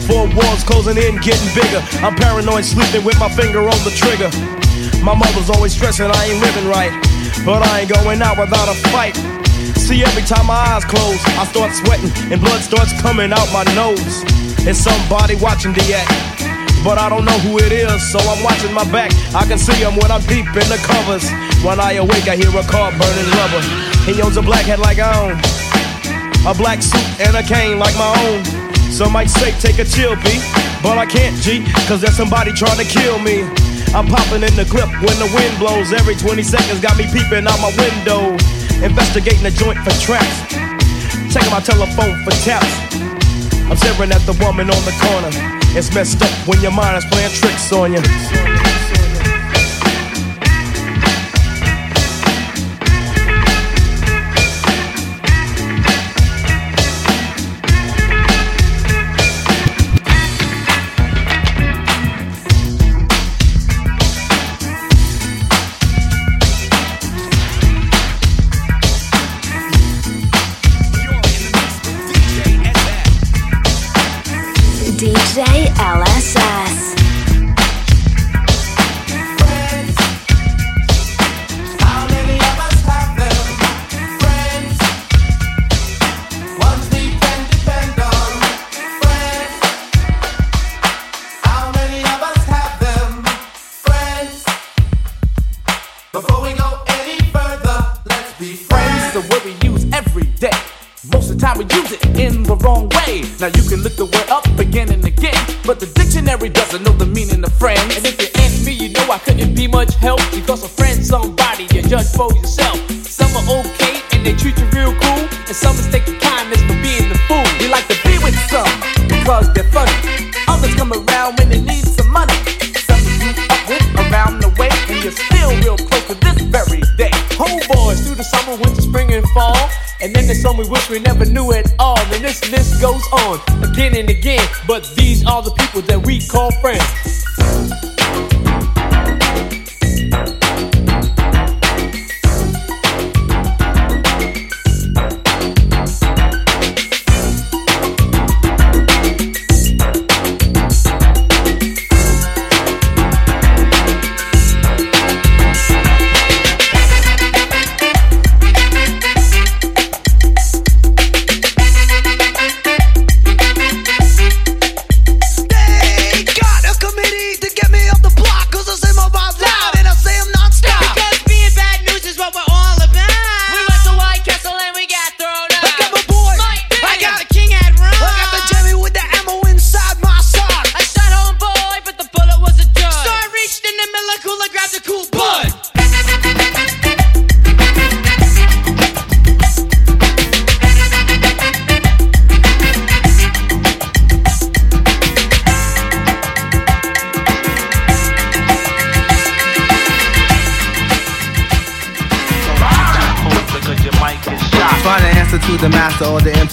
Four 0.07 0.31
walls 0.39 0.63
closing 0.63 0.97
in, 0.97 1.19
getting 1.19 1.51
bigger. 1.51 1.83
I'm 1.99 2.15
paranoid, 2.15 2.65
sleeping 2.65 3.03
with 3.05 3.19
my 3.19 3.29
finger 3.29 3.67
on 3.67 3.79
the 3.83 3.91
trigger. 3.91 4.31
My 5.03 5.19
mother's 5.19 5.51
always 5.51 5.75
stressing 5.75 6.07
I 6.07 6.25
ain't 6.31 6.41
living 6.41 6.71
right. 6.71 6.95
But 7.45 7.67
I 7.67 7.81
ain't 7.81 7.91
going 7.91 8.23
out 8.23 8.39
without 8.39 8.71
a 8.71 8.77
fight. 8.95 9.17
See, 9.75 10.05
every 10.05 10.23
time 10.23 10.47
my 10.47 10.55
eyes 10.55 10.85
close, 10.85 11.19
I 11.35 11.45
start 11.51 11.75
sweating 11.75 12.11
and 12.31 12.41
blood 12.41 12.63
starts 12.63 12.95
coming 13.03 13.33
out 13.33 13.51
my 13.53 13.65
nose. 13.75 14.23
It's 14.63 14.79
somebody 14.79 15.35
watching 15.35 15.73
the 15.73 15.83
act. 15.95 16.38
But 16.85 16.99
I 16.99 17.09
don't 17.09 17.25
know 17.25 17.39
who 17.43 17.59
it 17.59 17.73
is, 17.73 18.01
so 18.11 18.19
I'm 18.19 18.43
watching 18.43 18.73
my 18.73 18.85
back. 18.91 19.11
I 19.35 19.45
can 19.45 19.59
see 19.59 19.77
him 19.77 19.97
when 19.97 20.11
I'm 20.11 20.23
deep 20.31 20.47
in 20.47 20.69
the 20.71 20.81
covers. 20.83 21.27
When 21.65 21.81
I 21.81 21.99
awake, 21.99 22.29
I 22.29 22.37
hear 22.37 22.51
a 22.55 22.65
car 22.65 22.91
burning 22.95 23.31
rubber. 23.35 23.63
He 24.07 24.23
owns 24.23 24.37
a 24.37 24.43
black 24.43 24.65
hat 24.65 24.79
like 24.79 24.99
I 24.99 25.11
own, 25.21 25.37
a 26.47 26.55
black 26.57 26.81
suit 26.81 27.05
and 27.21 27.37
a 27.37 27.43
cane 27.43 27.79
like 27.79 27.95
my 27.99 28.09
own. 28.25 28.41
Some 28.91 29.13
might 29.13 29.29
say 29.29 29.53
take 29.61 29.79
a 29.79 29.85
chill 29.85 30.17
beat, 30.25 30.41
but 30.83 30.97
I 30.97 31.05
can't, 31.05 31.37
G, 31.43 31.67
cause 31.87 32.01
there's 32.01 32.17
somebody 32.17 32.53
trying 32.53 32.79
to 32.79 32.89
kill 32.89 33.19
me. 33.19 33.43
I'm 33.93 34.07
popping 34.07 34.43
in 34.43 34.55
the 34.57 34.65
clip 34.65 34.89
when 35.05 35.17
the 35.19 35.29
wind 35.35 35.59
blows. 35.59 35.93
Every 35.93 36.15
20 36.15 36.43
seconds 36.43 36.81
got 36.81 36.97
me 36.97 37.05
peeping 37.13 37.47
out 37.47 37.61
my 37.61 37.73
window. 37.77 38.33
Investigating 38.85 39.43
the 39.43 39.51
joint 39.51 39.79
for 39.85 39.93
traps. 40.01 40.55
Checking 41.33 41.51
my 41.51 41.61
telephone 41.61 42.17
for 42.25 42.33
taps. 42.47 42.71
I'm 43.69 43.77
staring 43.77 44.13
at 44.13 44.25
the 44.25 44.37
woman 44.45 44.71
on 44.71 44.83
the 44.85 44.95
corner. 45.05 45.58
It's 45.77 45.95
messed 45.95 46.23
up 46.23 46.49
when 46.49 46.61
your 46.61 46.73
mind 46.73 46.97
is 46.97 47.05
playing 47.07 47.31
tricks 47.31 47.73
on 47.73 47.93
you. 47.93 48.68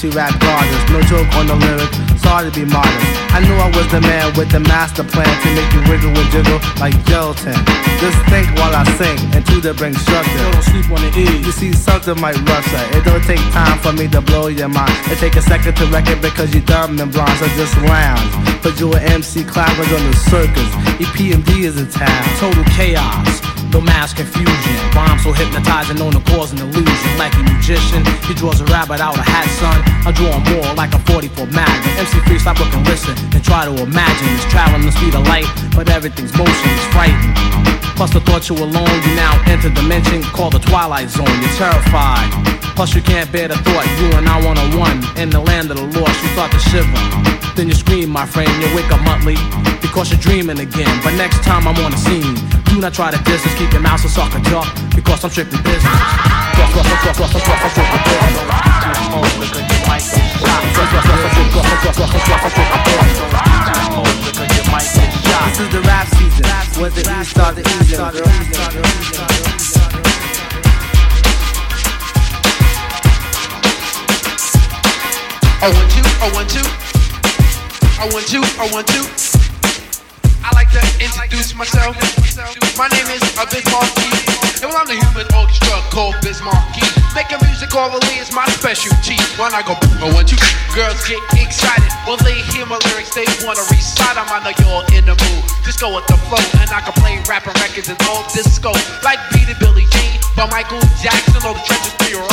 Empty 0.05 0.17
rap 0.17 0.39
gardens. 0.39 0.91
No 0.91 1.01
joke 1.01 1.33
on 1.35 1.47
the 1.47 1.55
lyric, 1.55 1.91
sorry 2.19 2.49
to 2.49 2.53
be 2.53 2.65
modest. 2.65 3.05
I 3.33 3.39
knew 3.41 3.53
I 3.55 3.67
was 3.75 3.87
the 3.91 4.01
man 4.01 4.33
with 4.37 4.49
the 4.51 4.59
master 4.59 5.03
plan 5.03 5.27
to 5.27 5.47
make 5.55 5.71
you 5.73 5.81
wiggle 5.89 6.13
and 6.15 6.29
jiggle 6.31 6.59
like 6.79 6.95
gelatin. 7.05 7.55
Just 7.99 8.17
think 8.29 8.47
while 8.57 8.75
I 8.75 8.83
sing 8.97 9.17
and 9.33 9.45
to 9.47 9.61
the 9.61 9.73
bring 9.73 9.93
structure. 9.95 10.51
Don't 10.51 10.63
sleep 10.63 10.91
on 10.91 11.01
the 11.01 11.11
E. 11.17 11.25
You 11.45 11.51
see, 11.51 11.73
something 11.73 12.19
might 12.19 12.37
rupture. 12.47 12.83
It 12.97 13.03
don't 13.05 13.23
take 13.23 13.41
time 13.51 13.79
for 13.79 13.93
me 13.93 14.07
to 14.09 14.21
blow 14.21 14.47
your 14.47 14.69
mind. 14.69 14.93
It 15.11 15.17
take 15.17 15.35
a 15.35 15.41
second 15.41 15.75
to 15.77 15.85
wreck 15.87 16.07
it 16.07 16.21
because 16.21 16.53
you 16.53 16.61
dumb 16.61 16.99
and 16.99 17.11
blind. 17.11 17.37
So 17.39 17.47
just 17.55 17.75
lounge. 17.83 18.45
Put 18.61 18.79
you 18.79 18.93
an 18.93 19.03
MC 19.03 19.43
clappers 19.43 19.91
on 19.91 20.03
the 20.09 20.15
circus. 20.29 20.69
EPMD 21.01 21.63
is 21.63 21.77
in 21.79 21.89
town. 21.89 22.23
Total 22.39 22.63
chaos, 22.75 23.41
no 23.75 23.81
mass 23.81 24.13
confusion. 24.13 24.75
Rhyme 24.95 25.19
so 25.19 25.33
hypnotizing, 25.33 25.97
known 25.99 26.13
to 26.15 26.23
cause 26.31 26.53
an 26.55 26.59
illusion. 26.59 27.11
Like 27.19 27.35
a 27.35 27.43
magician, 27.43 28.07
he 28.23 28.33
draws 28.33 28.61
a 28.61 28.65
rabbit 28.71 29.01
out 29.01 29.19
of 29.19 29.25
hat, 29.27 29.47
son. 29.59 29.75
I 30.07 30.15
draw 30.15 30.31
more 30.55 30.73
like 30.75 30.95
a 30.95 30.99
44 31.11 31.47
Magnum. 31.51 31.91
MC 31.99 32.19
free, 32.23 32.39
stop 32.39 32.57
look 32.59 32.71
and 32.73 32.87
listen 32.87 33.13
and 33.35 33.43
try 33.43 33.65
to 33.67 33.75
imagine. 33.75 34.27
It's 34.39 34.47
traveling 34.47 34.85
the 34.87 34.95
speed 34.95 35.13
of 35.13 35.27
light, 35.27 35.47
but 35.75 35.89
everything's 35.89 36.31
motion 36.37 36.69
is 36.71 36.85
frightening. 36.95 37.35
Plus 37.99 38.11
the 38.11 38.21
thought 38.21 38.47
you 38.47 38.55
alone, 38.55 38.95
you 39.03 39.13
now 39.15 39.35
enter 39.47 39.69
dimension 39.69 40.23
called 40.23 40.53
the 40.53 40.59
Twilight 40.59 41.09
Zone. 41.09 41.27
You're 41.43 41.57
terrified. 41.59 42.31
Plus 42.75 42.95
you 42.95 43.01
can't 43.01 43.31
bear 43.31 43.47
the 43.47 43.55
thought 43.67 43.87
you 43.99 44.07
and 44.15 44.27
I 44.27 44.39
one 44.43 44.57
on 44.57 44.77
one 44.77 44.99
in 45.17 45.29
the 45.29 45.39
land 45.39 45.71
of 45.71 45.77
the 45.77 45.99
lost. 45.99 46.15
You 46.23 46.29
start 46.35 46.51
to 46.51 46.59
shiver. 46.59 47.01
Then 47.55 47.67
you 47.67 47.75
scream, 47.75 48.09
my 48.09 48.25
friend. 48.25 48.51
You 48.61 48.67
wake 48.75 48.91
up 48.91 49.01
monthly 49.03 49.35
because 49.81 50.11
you're 50.11 50.19
dreaming 50.19 50.59
again. 50.59 50.91
But 51.03 51.15
next 51.15 51.43
time 51.43 51.67
I'm 51.67 51.79
on 51.85 51.91
the 51.91 51.97
scene, 51.97 52.35
do 52.75 52.81
not 52.81 52.93
try 52.93 53.09
to 53.09 53.17
distance. 53.23 53.55
Keep 53.55 53.71
your 53.71 53.81
mouth 53.81 54.01
so 54.01 54.07
a 54.07 54.11
sucker 54.11 54.39
jaw 54.49 54.65
because 54.95 55.23
I'm 55.23 55.31
strictly 55.31 55.61
business. 55.63 55.95
Cross, 56.55 56.71
cross, 56.73 56.87
cross, 56.87 57.15
cross, 57.15 57.31
cross, 57.31 57.43
cross, 57.47 57.71
strictly 57.71 57.99
business. 58.03 58.43
This 65.55 65.59
is 65.63 65.71
the 65.71 65.81
rap 65.87 66.07
season. 66.19 66.43
Was 66.81 66.93
the 66.93 67.03
east 67.15 67.39
or 67.39 67.51
the 67.55 67.61
east, 67.63 67.95
girl? 67.95 68.11
I 75.61 75.71
want 75.71 75.95
you, 75.95 76.03
I 76.19 76.29
want 76.35 76.53
you, 76.53 76.65
I 77.97 78.05
want 78.11 78.33
you, 78.33 78.41
I 78.59 78.69
want 78.73 78.89
you. 78.93 79.34
I 80.45 80.53
like 80.53 80.69
to 80.77 80.83
introduce 81.01 81.57
myself. 81.57 81.97
My 82.77 82.85
name 82.93 83.09
is 83.09 83.25
a 83.33 83.49
Markie, 83.73 84.13
and 84.61 84.69
well, 84.69 84.77
I'm 84.77 84.85
the 84.85 84.93
human 84.93 85.25
orchestra 85.33 85.81
called 85.89 86.13
Biz 86.21 86.45
Markie. 86.45 86.85
Making 87.17 87.41
music 87.49 87.73
all 87.73 87.89
the 87.89 87.97
way 88.05 88.21
is 88.21 88.29
my 88.29 88.45
specialty. 88.53 89.17
When 89.41 89.57
I 89.57 89.65
go, 89.65 89.73
I 89.73 90.13
want 90.13 90.29
you. 90.29 90.37
Girls 90.77 91.01
get 91.09 91.17
excited 91.41 91.89
when 92.05 92.21
they 92.21 92.37
hear 92.53 92.69
my 92.69 92.77
lyrics. 92.85 93.17
They 93.17 93.25
wanna 93.41 93.65
recite 93.73 94.21
'em. 94.21 94.29
I 94.29 94.37
know 94.45 94.53
you're 94.61 94.85
in 94.93 95.09
the 95.09 95.17
mood. 95.17 95.41
Just 95.65 95.81
go 95.81 95.89
with 95.89 96.05
the 96.05 96.17
flow, 96.29 96.43
and 96.61 96.69
I 96.69 96.81
can 96.85 96.93
play 97.01 97.17
rapping 97.25 97.57
records 97.57 97.89
and 97.89 97.97
all 98.05 98.21
disco. 98.29 98.69
Like 99.01 99.17
Beat 99.33 99.49
It, 99.49 99.57
Billie 99.57 99.89
Jean, 99.89 100.21
by 100.37 100.45
Michael 100.53 100.81
Jackson. 101.01 101.41
All 101.41 101.57
the 101.57 101.65
trenches 101.65 101.93
for 101.97 102.09
your. 102.13 102.25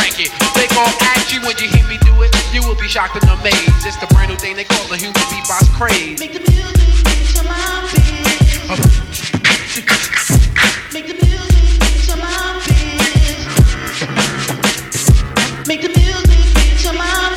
They 0.55 0.69
gon' 0.69 0.93
ask 1.01 1.33
you 1.33 1.41
when 1.41 1.57
you 1.57 1.69
hear 1.69 1.85
me 1.89 1.97
do 1.99 2.23
it. 2.23 2.42
You 2.53 2.61
will 2.69 2.77
be 2.77 2.87
shocked 2.87 3.17
and 3.17 3.25
amazed. 3.41 3.87
It's 3.87 3.97
the 3.97 4.07
brand 4.13 4.29
new 4.29 4.37
thing 4.37 4.57
they 4.57 4.65
call 4.65 4.87
the 4.89 4.99
human 4.99 5.17
beatbox 5.33 5.73
craze. 5.73 6.21
Make 6.21 6.35
the 6.35 6.41
music, 6.45 6.85
bitch, 7.01 7.41
I'm 7.41 7.49
on 7.49 7.89
Make 10.93 11.09
the 11.09 11.17
music, 11.17 11.81
bitch, 11.81 12.13
I'm 12.13 12.21
on 12.21 12.61
Make 15.65 15.81
the 15.81 15.89
music, 15.97 16.45
bitch, 16.53 16.85
I'm 16.93 17.01
on 17.01 17.33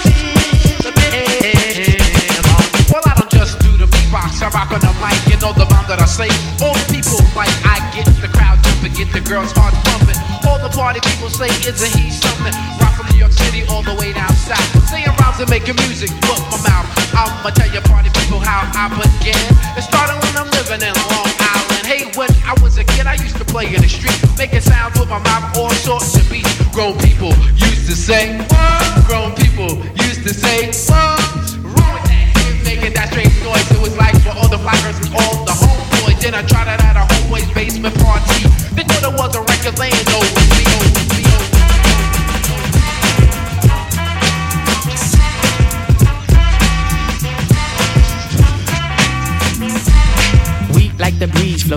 Well, 2.91 3.03
I 3.07 3.15
don't 3.15 3.31
just 3.31 3.55
do 3.63 3.71
the 3.77 3.87
beatbox. 3.87 4.43
I 4.43 4.49
rock 4.51 4.71
on 4.75 4.81
the 4.83 4.91
mic. 4.99 5.15
You 5.31 5.39
know 5.39 5.53
the 5.55 5.63
bomb 5.71 5.87
that 5.87 6.03
I 6.03 6.05
say. 6.11 6.27
All 6.59 6.75
the 6.75 6.83
people 6.91 7.23
like 7.39 7.47
I 7.63 7.79
get 7.95 8.03
the 8.19 8.27
crowd 8.35 8.59
jumping, 8.67 8.91
get 8.99 9.13
the 9.15 9.21
girls 9.23 9.55
heart 9.55 9.71
pumping. 9.87 10.19
All 10.43 10.59
the 10.59 10.67
party 10.75 10.99
people 10.99 11.29
say, 11.29 11.47
isn't 11.63 11.95
he 11.95 12.11
something? 12.11 12.51
Rock 12.83 12.99
from 12.99 13.07
New 13.15 13.19
York 13.23 13.31
City 13.31 13.63
all 13.71 13.81
the 13.81 13.95
way 13.95 14.11
down 14.11 14.35
south. 14.35 14.59
Saying 14.89 15.04
rhymes 15.35 15.41
and 15.41 15.49
making 15.49 15.75
music, 15.87 16.09
look 16.27 16.39
my 16.51 16.57
mouth. 16.69 16.87
I'ma 17.13 17.49
tell 17.51 17.71
you 17.73 17.81
party 17.81 18.09
people 18.09 18.39
how 18.39 18.69
I 18.73 18.89
began. 18.89 19.35
It 19.77 19.81
started 19.81 20.15
when 20.23 20.35
I'm 20.35 20.49
living 20.51 20.81
in 20.87 20.93
Long 21.11 21.31
Island. 21.39 21.85
Hey, 21.85 22.11
when 22.15 22.29
I 22.45 22.55
was 22.61 22.77
a 22.77 22.83
kid, 22.83 23.07
I 23.07 23.15
used 23.15 23.37
to 23.37 23.45
play 23.45 23.73
in 23.73 23.81
the 23.81 23.89
street, 23.89 24.17
making 24.37 24.61
sounds 24.61 24.99
with 24.99 25.09
my 25.09 25.19
mouth, 25.19 25.57
all 25.57 25.71
sorts 25.71 26.15
of 26.17 26.29
beats. 26.29 26.51
Grown 26.73 26.97
people 26.99 27.14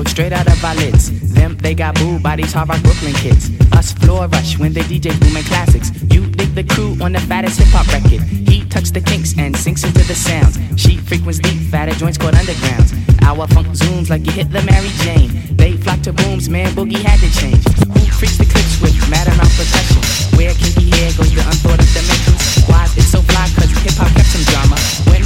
the 0.05 0.11
straight 0.11 0.33
out 0.33 0.47
of 0.47 0.65
our 0.65 0.75
lids. 0.77 1.11
Them, 1.35 1.57
they 1.59 1.75
got 1.75 1.95
booed 1.97 2.23
by 2.23 2.37
these 2.37 2.53
hard 2.53 2.69
rock 2.69 2.83
Brooklyn 2.83 3.15
kids. 3.15 3.51
Us 3.73 3.93
floor 3.93 4.27
rush 4.29 4.59
when 4.59 4.73
they 4.73 4.83
DJ 4.83 5.19
booming 5.21 5.45
classics. 5.45 5.91
You 6.13 6.27
dig 6.27 6.55
the 6.55 6.65
crew 6.65 6.97
on 7.01 7.13
the 7.13 7.21
fattest 7.21 7.59
hip 7.59 7.69
hop 7.69 7.87
record. 7.89 8.23
He 8.49 8.65
tucks 8.67 8.91
the 8.91 9.01
kinks 9.01 9.35
and 9.39 9.57
sinks 9.57 9.85
into 9.85 10.05
the 10.07 10.15
sounds. 10.15 10.59
She 10.77 10.97
frequents 10.97 11.39
deep, 11.39 11.59
fatter 11.71 11.93
joints 11.93 12.19
called 12.19 12.35
undergrounds. 12.35 12.95
Our 13.23 13.47
funk 13.49 13.69
zooms 13.69 14.11
like 14.11 14.27
you 14.27 14.33
hit 14.33 14.51
the 14.51 14.63
Mary 14.63 14.91
Jane. 15.03 15.31
They 15.57 15.73
flock 15.73 16.01
to 16.03 16.13
booms, 16.13 16.49
man, 16.49 16.69
boogie 16.73 17.03
had 17.03 17.19
to 17.21 17.31
change. 17.41 17.65
Who 17.65 18.01
freaks 18.19 18.39
the 18.39 18.47
clips 18.47 18.81
with 18.81 18.95
mad 19.11 19.27
amount 19.27 19.51
percussion? 19.59 20.03
Where 20.39 20.55
kinky 20.55 20.91
hair 20.95 21.11
goes 21.19 21.33
to 21.35 21.43
unthought 21.43 21.81
of 21.81 21.91
dimensions. 21.91 22.41
Why 22.71 22.87
it's 22.95 23.11
so 23.11 23.21
fly, 23.23 23.49
cause 23.55 23.71
hip 23.83 23.99
hop 23.99 24.11
kept 24.15 24.31
some 24.31 24.45
drama. 24.47 24.79
When 25.11 25.18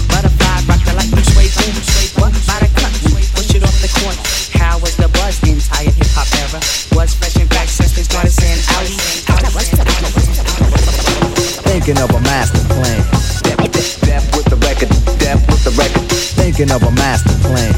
Thinking 11.83 12.05
of 12.05 12.15
a 12.15 12.21
master 12.21 12.61
plan. 12.69 13.03
Death 13.43 14.37
with 14.37 14.45
the 14.45 14.57
record, 14.63 14.89
death 15.19 15.45
with 15.49 15.65
the 15.65 15.73
record. 15.73 16.09
Thinking 16.39 16.71
of 16.71 16.81
a 16.85 16.93
master 16.93 17.35
plan. 17.43 17.73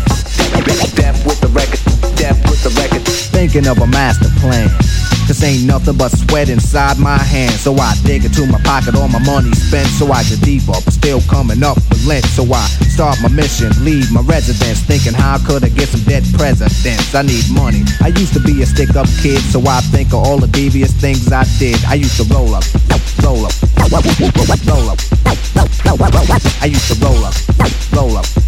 Death 0.95 1.25
with 1.25 1.41
the 1.41 1.49
record, 1.49 1.81
death 2.15 2.39
with 2.51 2.63
the 2.63 2.69
record. 2.79 3.01
Thinking 3.01 3.67
of 3.67 3.79
a 3.79 3.87
master 3.87 4.29
plan. 4.41 4.69
Cause 5.27 5.43
ain't 5.43 5.65
nothing 5.65 5.97
but 5.97 6.13
sweat 6.13 6.49
inside 6.51 6.99
my 6.99 7.17
hands. 7.17 7.61
So 7.61 7.75
I 7.77 7.95
dig 8.05 8.25
into 8.25 8.47
my 8.47 8.61
pocket, 8.61 8.95
all 8.95 9.09
my 9.09 9.25
money 9.25 9.51
spent. 9.53 9.89
So 9.89 10.13
I 10.13 10.23
get 10.25 10.41
deeper, 10.43 10.77
but 10.85 10.93
still 10.93 11.21
coming 11.23 11.63
up 11.63 11.77
with 11.89 12.05
lint. 12.07 12.27
So 12.27 12.45
I 12.53 12.67
start 12.93 13.17
my 13.23 13.29
mission, 13.29 13.73
leave 13.85 14.13
my 14.13 14.21
residence. 14.21 14.81
Thinking 14.85 15.15
how 15.15 15.39
could 15.39 15.65
I 15.65 15.71
get 15.71 15.89
some 15.89 16.03
dead 16.05 16.25
presidents? 16.35 17.15
I 17.15 17.23
need 17.23 17.45
money. 17.51 17.83
I 18.03 18.09
used 18.09 18.35
to 18.35 18.41
be 18.41 18.61
a 18.63 18.67
stick 18.67 18.97
up 18.97 19.09
kid, 19.23 19.41
so 19.49 19.61
I 19.67 19.81
think 19.93 20.09
of 20.09 20.21
all 20.21 20.39
the 20.39 20.49
devious 20.49 20.93
things 20.93 21.33
I 21.33 21.45
did. 21.59 21.83
I 21.87 21.95
used 21.95 22.17
to 22.19 22.25
roll 22.35 22.55
up, 22.55 22.65
roll 23.25 23.47
up, 23.47 23.55
roll 24.69 24.91
up. 24.91 24.99
I 26.61 26.67
used 26.67 26.89
to 26.93 26.97
roll 27.01 27.25
up, 27.25 27.35
roll 27.93 28.17
up. 28.19 28.44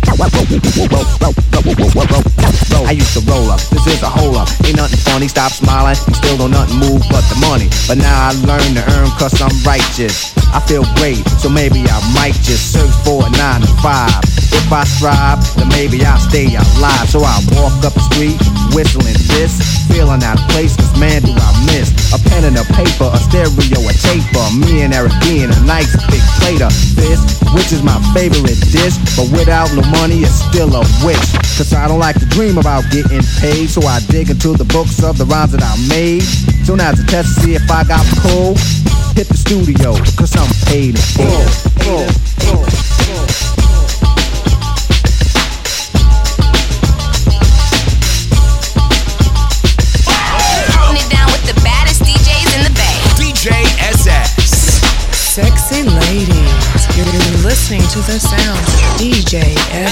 I 2.86 2.94
used 2.94 3.14
to 3.14 3.22
roll 3.26 3.50
up. 3.50 3.60
This 3.74 3.86
is 3.86 4.02
a 4.02 4.08
hole 4.08 4.36
up. 4.38 4.48
Ain't 4.62 4.76
nothing 4.76 4.98
funny. 5.02 5.26
Stop 5.26 5.50
smiling. 5.50 5.94
Still 5.94 6.38
don't 6.38 6.50
nothing 6.50 6.78
move 6.78 7.02
but 7.10 7.26
the 7.26 7.38
money. 7.42 7.66
But 7.90 7.98
now 7.98 8.30
I 8.30 8.32
learn 8.46 8.78
to 8.78 8.84
earn 8.94 9.10
cause 9.18 9.42
I'm 9.42 9.54
righteous. 9.66 10.34
I 10.54 10.60
feel 10.60 10.86
great, 10.96 11.26
so 11.42 11.50
maybe 11.50 11.82
I 11.86 11.98
might 12.14 12.38
just 12.46 12.72
search 12.72 12.94
for 13.02 13.26
a 13.26 13.30
nine 13.34 13.60
to 13.62 13.70
five. 13.82 14.22
If 14.54 14.70
I 14.72 14.84
strive, 14.84 15.42
then 15.58 15.68
maybe 15.74 16.04
I'll 16.06 16.18
stay 16.18 16.46
alive. 16.54 17.06
So 17.10 17.20
I 17.26 17.42
walk 17.58 17.74
up 17.82 17.94
the 17.94 18.04
street, 18.06 18.38
whistling 18.76 19.16
this, 19.32 19.56
feeling 19.88 20.20
out 20.20 20.36
of 20.36 20.44
place, 20.52 20.76
cause 20.76 20.92
man 21.00 21.22
do 21.24 21.32
I 21.32 21.50
miss 21.64 21.88
a 22.12 22.20
pen 22.28 22.44
and 22.44 22.60
a 22.60 22.64
paper, 22.76 23.08
a 23.08 23.16
stereo, 23.16 23.80
a 23.80 23.92
taper. 24.04 24.44
Me 24.52 24.84
and 24.84 24.92
Eric 24.92 25.16
being 25.24 25.48
a 25.48 25.60
nice 25.64 25.96
big 26.12 26.20
plate 26.36 26.60
of 26.60 26.76
this, 26.92 27.40
which 27.56 27.72
is 27.72 27.82
my 27.82 27.96
favorite 28.12 28.60
dish. 28.68 29.00
But 29.16 29.32
without 29.32 29.72
no 29.72 29.80
money, 29.96 30.20
it's 30.20 30.44
still 30.44 30.68
a 30.76 30.84
wish. 31.00 31.24
Cause 31.56 31.72
I 31.72 31.88
don't 31.88 31.98
like 31.98 32.20
to 32.20 32.26
dream 32.26 32.58
about 32.58 32.84
getting 32.92 33.24
paid, 33.40 33.72
so 33.72 33.80
I 33.88 34.00
dig 34.12 34.28
into 34.28 34.52
the 34.52 34.68
books 34.68 35.02
of 35.02 35.16
the 35.16 35.24
rhymes 35.24 35.52
that 35.52 35.64
I 35.64 35.74
made. 35.88 36.22
So 36.68 36.76
now 36.76 36.92
to 36.92 37.04
test 37.08 37.40
to 37.40 37.40
see 37.40 37.54
if 37.54 37.64
I 37.70 37.82
got 37.84 38.04
cool, 38.20 38.60
hit 39.16 39.32
the 39.32 39.38
studio, 39.40 39.96
cause 40.20 40.36
I'm 40.36 40.52
paid 40.68 41.00
in 41.00 41.06
full. 41.16 41.48
full, 41.80 42.08
full, 42.44 42.64
full. 42.68 43.65
Listening 57.68 57.90
to 57.90 57.98
the 58.12 58.20
sounds 58.20 58.60
of 58.60 58.96
DJ 58.96 59.42
And 59.74 59.90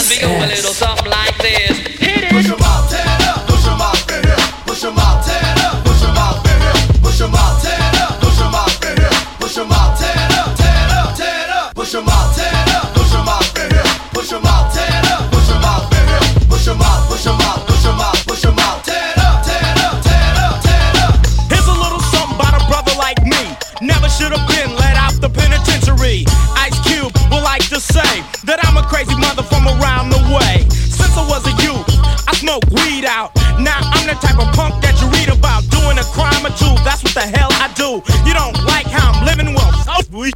say 27.94 28.26
that 28.42 28.58
I'm 28.66 28.74
a 28.74 28.82
crazy 28.90 29.14
mother 29.14 29.46
from 29.46 29.70
around 29.70 30.10
the 30.10 30.18
way. 30.34 30.66
Since 30.74 31.14
I 31.14 31.22
was 31.30 31.46
a 31.46 31.54
youth, 31.62 31.86
I 32.26 32.34
smoked 32.34 32.66
weed 32.74 33.06
out. 33.06 33.30
Now 33.62 33.78
I'm 33.94 34.10
the 34.10 34.18
type 34.18 34.34
of 34.42 34.50
punk 34.50 34.82
that 34.82 34.98
you 34.98 35.06
read 35.14 35.30
about. 35.30 35.62
Doing 35.70 36.02
a 36.02 36.06
crime 36.10 36.42
or 36.42 36.50
two, 36.58 36.74
that's 36.82 37.06
what 37.06 37.14
the 37.14 37.22
hell 37.22 37.54
I 37.62 37.70
do. 37.78 38.02
You 38.26 38.34
don't 38.34 38.58
like 38.66 38.90
how 38.90 39.14
I'm 39.14 39.22
living? 39.22 39.54
Well, 39.54 39.70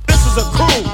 this 0.07 0.23
is 0.31 0.39
a 0.39 0.47
crew, 0.55 0.87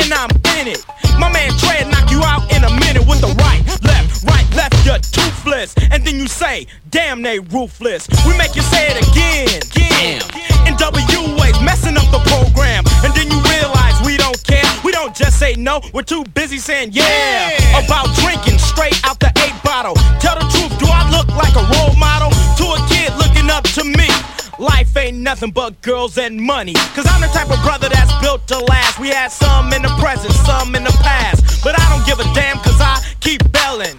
and 0.00 0.08
I'm 0.08 0.32
in 0.56 0.72
it. 0.72 0.80
My 1.20 1.28
man 1.28 1.52
Trey 1.60 1.84
knock 1.84 2.08
you 2.08 2.24
out 2.24 2.48
in 2.48 2.64
a 2.64 2.72
minute 2.80 3.04
with 3.04 3.20
the 3.20 3.32
right, 3.36 3.60
left, 3.84 4.24
right, 4.24 4.48
left. 4.56 4.72
You're 4.88 5.00
toothless, 5.00 5.76
and 5.92 6.00
then 6.00 6.16
you 6.16 6.28
say, 6.28 6.66
"Damn, 6.88 7.20
they 7.20 7.40
ruthless." 7.40 8.08
We 8.24 8.32
make 8.40 8.56
you 8.56 8.62
say 8.62 8.88
it 8.88 8.96
again, 9.04 9.52
again. 9.68 10.25
No. 15.66 15.80
We're 15.92 16.02
too 16.02 16.24
busy 16.32 16.58
saying 16.58 16.90
yeah, 16.92 17.50
about 17.84 18.14
drinking 18.22 18.58
straight 18.58 18.94
out 19.04 19.18
the 19.18 19.30
eight 19.42 19.58
bottle. 19.64 19.94
Tell 20.22 20.38
the 20.38 20.46
truth, 20.54 20.78
do 20.78 20.86
I 20.86 21.02
look 21.10 21.26
like 21.34 21.54
a 21.58 21.64
role 21.74 21.94
model 21.98 22.30
to 22.30 22.64
a 22.78 22.80
kid 22.88 23.10
looking 23.18 23.50
up 23.50 23.64
to 23.74 23.82
me? 23.82 24.08
Life 24.58 24.96
ain't 24.96 25.18
nothing 25.18 25.50
but 25.50 25.82
girls 25.82 26.16
and 26.18 26.40
money. 26.40 26.74
Cause 26.94 27.06
I'm 27.10 27.20
the 27.20 27.26
type 27.26 27.50
of 27.50 27.60
brother 27.64 27.88
that's 27.88 28.14
built 28.22 28.46
to 28.48 28.58
last. 28.60 29.00
We 29.00 29.08
had 29.08 29.32
some 29.32 29.72
in 29.72 29.82
the 29.82 29.92
present, 29.98 30.32
some 30.46 30.74
in 30.76 30.84
the 30.84 30.96
past. 31.02 31.62
But 31.64 31.74
I 31.78 31.84
don't 31.90 32.06
give 32.06 32.20
a 32.20 32.28
damn 32.32 32.58
cause 32.58 32.80
I 32.80 33.02
keep 33.20 33.42
belling. 33.50 33.98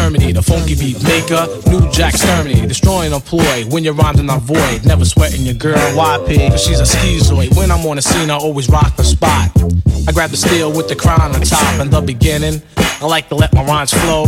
Terminator, 0.01 0.41
funky 0.41 0.73
beat 0.73 1.01
maker, 1.03 1.45
new 1.69 1.87
jack 1.91 2.15
exterminator, 2.15 2.65
destroying 2.65 3.13
employ. 3.13 3.65
When 3.69 3.83
your 3.83 3.93
rhymes 3.93 4.19
are 4.19 4.23
not 4.23 4.41
void, 4.41 4.83
never 4.83 5.05
sweating 5.05 5.43
your 5.43 5.53
girl 5.53 5.77
YP, 5.77 6.49
cause 6.49 6.63
she's 6.63 6.79
a 6.79 6.83
schizoid. 6.83 7.55
When 7.55 7.69
I'm 7.69 7.85
on 7.85 7.97
the 7.97 8.01
scene, 8.01 8.31
I 8.31 8.33
always 8.33 8.67
rock 8.67 8.95
the 8.95 9.03
spot. 9.03 9.51
I 10.07 10.11
grab 10.11 10.31
the 10.31 10.37
steel 10.37 10.75
with 10.75 10.89
the 10.89 10.95
crown 10.95 11.35
on 11.35 11.41
top 11.41 11.79
in 11.79 11.91
the 11.91 12.01
beginning. 12.01 12.63
I 12.77 13.05
like 13.05 13.29
to 13.29 13.35
let 13.35 13.53
my 13.53 13.63
rhymes 13.63 13.93
flow. 13.93 14.25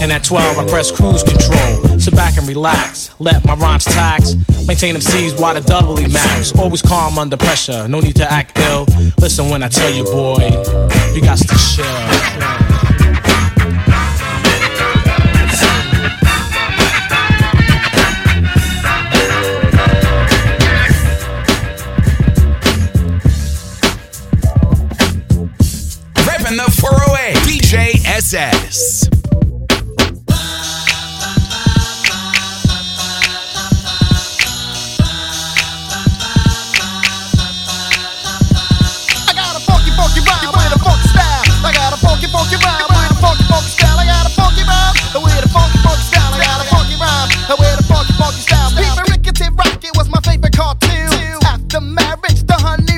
And 0.00 0.12
at 0.12 0.22
12, 0.22 0.58
I 0.58 0.68
press 0.68 0.92
cruise 0.92 1.24
control. 1.24 1.98
Sit 1.98 2.14
back 2.14 2.38
and 2.38 2.46
relax, 2.46 3.10
let 3.18 3.44
my 3.44 3.54
rhymes 3.56 3.84
tax. 3.84 4.36
Maintain 4.68 4.92
them 4.92 5.02
C's 5.02 5.34
while 5.34 5.54
the 5.54 5.60
doubly 5.60 6.06
max. 6.06 6.56
Always 6.56 6.82
calm 6.82 7.18
under 7.18 7.36
pressure, 7.36 7.88
no 7.88 7.98
need 7.98 8.14
to 8.16 8.32
act 8.32 8.56
ill. 8.60 8.86
Listen 9.18 9.50
when 9.50 9.64
I 9.64 9.68
tell 9.68 9.92
you, 9.92 10.04
boy, 10.04 10.38
you 11.14 11.20
got 11.20 11.38
to 11.38 11.58
chill. 11.74 12.95
Cartoon. 50.56 51.38
After 51.44 51.80
marriage, 51.80 52.42
the 52.46 52.54
honeymoon. 52.54 52.95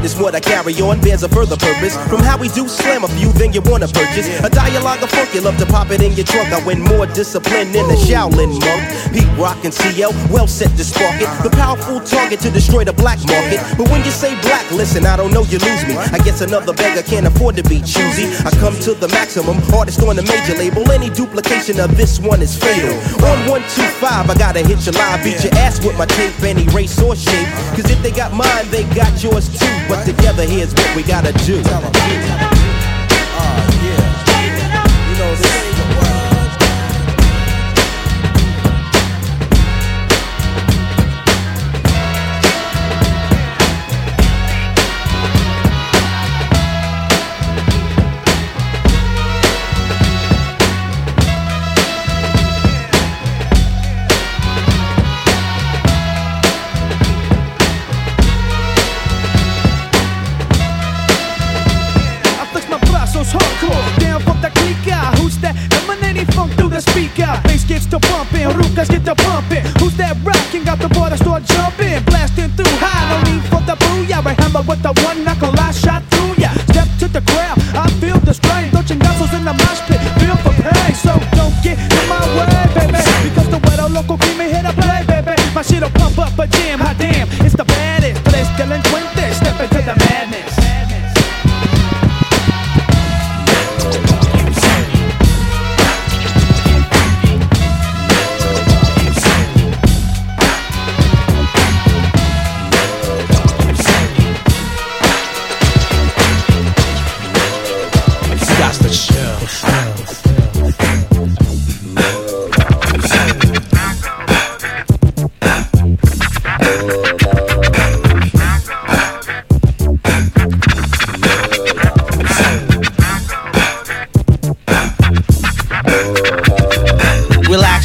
Witness 0.00 0.18
what 0.18 0.34
I 0.34 0.40
carry 0.40 0.72
on 0.80 0.98
bears 1.02 1.22
a 1.24 1.28
further 1.28 1.58
purpose. 1.58 1.92
From 2.08 2.24
how 2.24 2.38
we 2.38 2.48
do 2.48 2.66
slam 2.66 3.04
a 3.04 3.08
few, 3.20 3.32
then 3.36 3.52
you 3.52 3.60
wanna 3.60 3.86
purchase. 3.86 4.32
A 4.40 4.48
dialogue 4.48 5.02
of 5.02 5.10
funk, 5.10 5.34
you 5.34 5.42
love 5.42 5.58
to 5.58 5.66
pop 5.66 5.90
it 5.90 6.00
in 6.00 6.12
your 6.16 6.24
trunk. 6.24 6.48
I 6.56 6.64
win 6.64 6.80
more 6.80 7.04
discipline 7.04 7.70
than 7.70 7.84
a 7.84 7.98
Shaolin 8.00 8.48
monk. 8.64 8.80
Pete 9.12 9.28
Rock 9.36 9.64
and 9.64 9.74
CL, 9.74 10.12
well 10.30 10.46
set 10.46 10.70
to 10.76 10.84
spark 10.84 11.20
it. 11.20 11.28
The 11.42 11.50
powerful 11.50 12.00
target 12.00 12.40
to 12.40 12.50
destroy 12.50 12.84
the 12.84 12.92
black 12.92 13.18
market. 13.26 13.60
But 13.76 13.90
when 13.90 14.04
you 14.04 14.10
say 14.10 14.34
black, 14.42 14.70
listen, 14.70 15.06
I 15.06 15.16
don't 15.16 15.32
know, 15.32 15.42
you 15.44 15.58
lose 15.58 15.84
me. 15.86 15.96
I 15.96 16.18
guess 16.18 16.40
another 16.40 16.72
beggar 16.72 17.02
can't 17.02 17.26
afford 17.26 17.56
to 17.56 17.62
be 17.64 17.80
choosy. 17.80 18.30
I 18.46 18.50
come 18.62 18.74
to 18.86 18.94
the 18.94 19.08
maximum, 19.08 19.58
artist 19.74 20.02
on 20.02 20.16
the 20.16 20.22
major 20.22 20.54
label. 20.54 20.88
Any 20.90 21.10
duplication 21.10 21.80
of 21.80 21.96
this 21.96 22.20
one 22.20 22.42
is 22.42 22.56
fatal. 22.56 22.94
On 23.26 23.38
125, 23.50 24.30
I 24.30 24.34
gotta 24.34 24.60
hit 24.60 24.84
your 24.86 24.94
line, 24.94 25.22
beat 25.24 25.42
your 25.42 25.54
ass 25.54 25.84
with 25.84 25.96
my 25.98 26.06
tape, 26.06 26.38
any 26.42 26.66
race 26.74 27.00
or 27.02 27.16
shape. 27.16 27.48
Cause 27.74 27.90
if 27.90 28.02
they 28.02 28.10
got 28.10 28.32
mine, 28.32 28.66
they 28.70 28.84
got 28.94 29.22
yours 29.22 29.48
too. 29.48 29.76
But 29.88 30.04
together, 30.04 30.44
here's 30.44 30.72
what 30.74 30.96
we 30.96 31.02
gotta 31.02 31.32
do. 31.44 31.60
Speaker? 67.10 67.40
Bass 67.44 67.64
gets 67.64 67.86
to 67.86 67.98
pumping, 67.98 68.46
rucas 68.48 68.88
get 68.88 69.04
to 69.04 69.14
pumping. 69.14 69.64
Who's 69.78 69.96
that 69.96 70.16
rocking? 70.24 70.64
Got 70.64 70.78
the 70.78 70.88
water 70.98 71.16
start 71.16 71.44
jumping, 71.44 72.02
blasting 72.04 72.50
through 72.50 72.76
high. 72.78 73.10
No 73.10 73.32
need 73.32 73.42
for 73.50 73.60
the 73.66 73.76
booyah. 73.76 74.24
I 74.26 74.32
hammer 74.40 74.62
with 74.62 74.82
the 74.82 74.92
one 75.04 75.24
knuckle, 75.24 75.52
I 75.58 75.70
shot 75.72 76.02
through 76.10 76.42
ya. 76.42 76.50
Step 76.70 76.88
to 77.00 77.08
the 77.08 77.22
crowd, 77.22 77.58
I 77.74 77.88
feel 78.00 78.18
the 78.20 78.34
strain. 78.34 78.69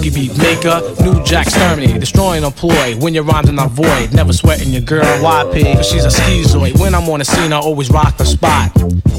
boogie 0.00 0.14
beat 0.14 0.38
maker, 0.38 0.80
new 1.02 1.22
jack 1.24 1.46
exterminate, 1.46 2.00
destroying 2.00 2.44
employ. 2.44 2.96
When 2.96 3.14
your 3.14 3.24
rhymes 3.24 3.48
are 3.48 3.52
not 3.52 3.70
void, 3.70 4.12
never 4.12 4.32
sweating 4.32 4.70
your 4.70 4.82
girl 4.82 5.04
YP, 5.04 5.74
cause 5.74 5.88
she's 5.88 6.04
a 6.04 6.08
schizoid. 6.08 6.80
When 6.80 6.94
I'm 6.94 7.08
on 7.08 7.18
the 7.18 7.24
scene, 7.24 7.52
I 7.52 7.58
always 7.58 7.90
rock 7.90 8.16
the 8.16 8.24
spot. 8.24 8.72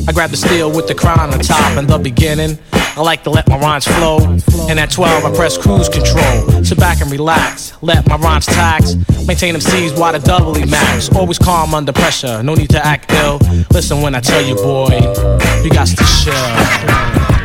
I 0.08 0.12
grab 0.12 0.32
the 0.32 0.38
steel 0.38 0.72
with 0.72 0.88
the 0.88 0.96
crown 0.96 1.20
on 1.20 1.40
top 1.40 1.78
in 1.78 1.88
the 1.88 1.98
beginning. 1.98 2.58
I 2.74 3.02
like 3.02 3.24
to 3.24 3.30
let 3.30 3.48
my 3.48 3.58
rhymes 3.58 3.86
flow, 3.86 4.20
and 4.70 4.80
at 4.80 4.92
12 4.92 5.26
I 5.26 5.36
press 5.36 5.58
cruise 5.58 5.88
control. 5.88 6.64
Sit 6.64 6.78
back 6.78 7.02
and 7.02 7.10
relax, 7.12 7.74
let 7.82 8.08
my 8.08 8.18
rhymes 8.18 8.46
tax, 8.46 8.96
maintain 9.28 9.54
them 9.54 9.62
C's 9.62 9.94
while 9.94 10.14
the 10.14 10.20
doubly 10.20 10.66
max. 10.66 11.10
Always 11.16 11.40
calm 11.40 11.74
under 11.74 11.94
pressure, 11.94 12.44
no 12.44 12.56
need 12.56 12.70
to 12.72 12.86
act 12.86 13.12
ill. 13.14 13.40
Listen 13.72 14.02
when 14.02 14.16
I 14.16 14.20
tell 14.20 14.42
you, 14.42 14.56
boy, 14.56 15.00
you 15.64 15.70
got 15.70 15.88
to 15.88 15.96
chill. 16.24 17.41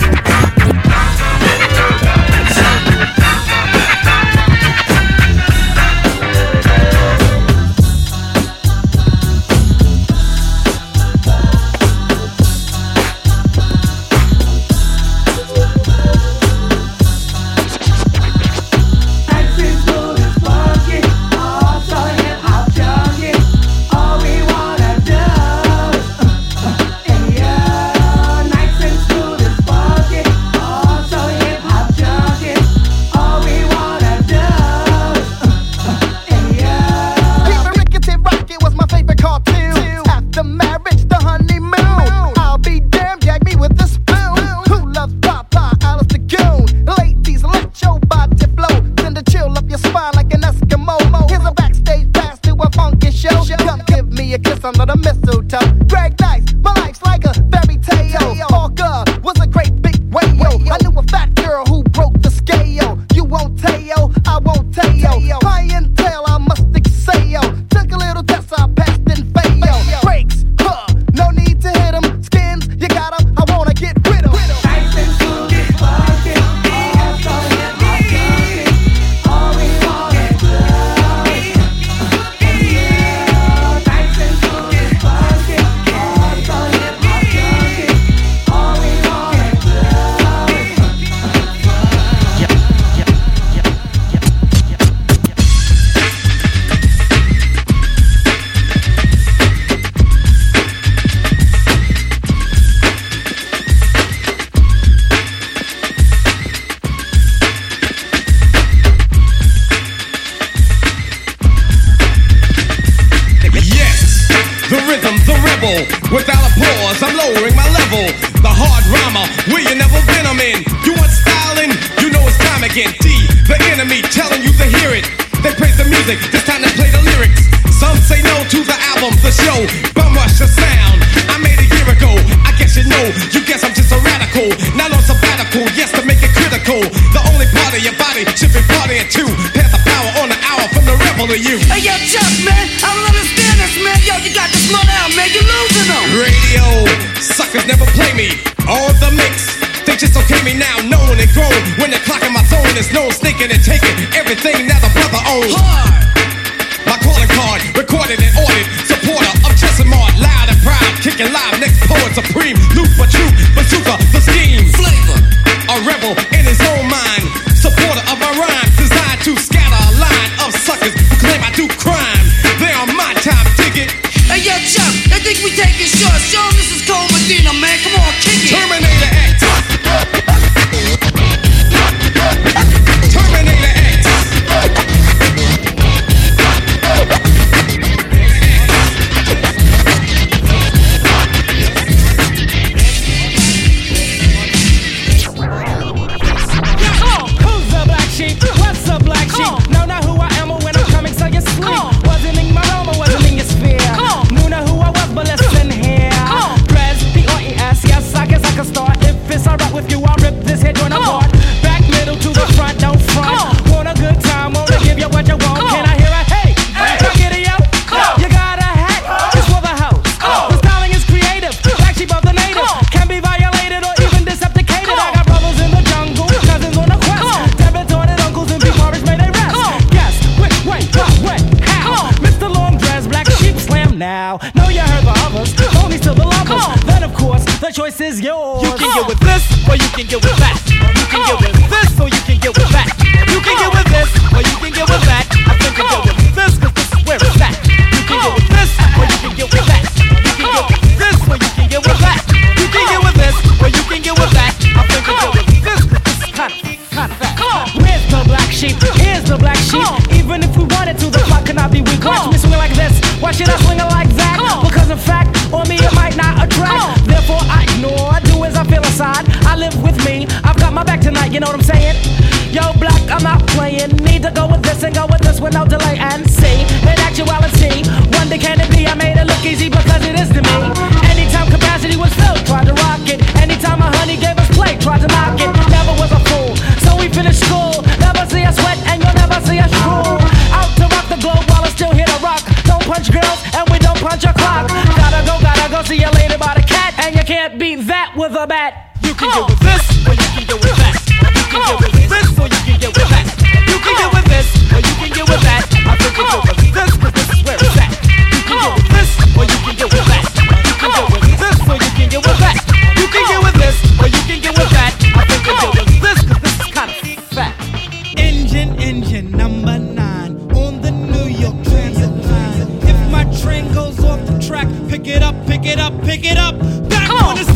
Pick 325.07 325.17
it 325.17 325.23
up, 325.23 325.47
pick 325.47 325.65
it 325.65 325.79
up, 325.79 326.03
pick 326.03 326.25
it 326.25 326.37
up. 326.37 326.59
Back 326.89 327.09
on 327.11 327.37
the 327.37 327.56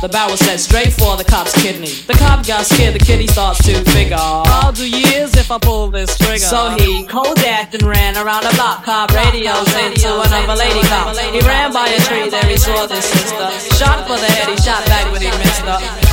The 0.00 0.08
barrel 0.08 0.36
said 0.36 0.60
straight 0.60 0.92
for 0.92 1.16
the 1.16 1.24
cop's 1.24 1.52
kidney. 1.60 1.90
The 2.06 2.14
cop 2.14 2.46
got 2.46 2.66
scared, 2.66 2.94
the 2.94 3.00
kitty 3.00 3.26
starts 3.26 3.64
to 3.66 3.82
figure. 3.90 4.16
I'll 4.16 4.70
do 4.70 4.88
years 4.88 5.34
if 5.34 5.50
I 5.50 5.58
pull 5.58 5.88
this 5.88 6.16
trigger. 6.16 6.38
So 6.38 6.70
he 6.78 7.04
cold 7.04 7.36
and 7.38 7.82
ran 7.82 8.16
around 8.16 8.44
the 8.44 8.54
block, 8.54 8.84
cop 8.84 9.10
radios 9.10 9.66
into 9.74 10.08
another 10.20 10.54
lady 10.54 10.86
cop. 10.86 11.16
He 11.16 11.40
ran 11.40 11.72
by 11.72 11.88
a 11.88 11.98
tree, 11.98 12.30
there 12.30 12.44
he 12.44 12.56
saw 12.56 12.86
this 12.86 13.06
sister. 13.06 13.74
Shot 13.74 14.06
for 14.06 14.16
the 14.16 14.30
head, 14.30 14.48
he 14.48 14.56
shot 14.62 14.86
back, 14.86 15.10
when 15.10 15.20
he 15.20 15.30
missed 15.30 15.62
her. 15.62 16.07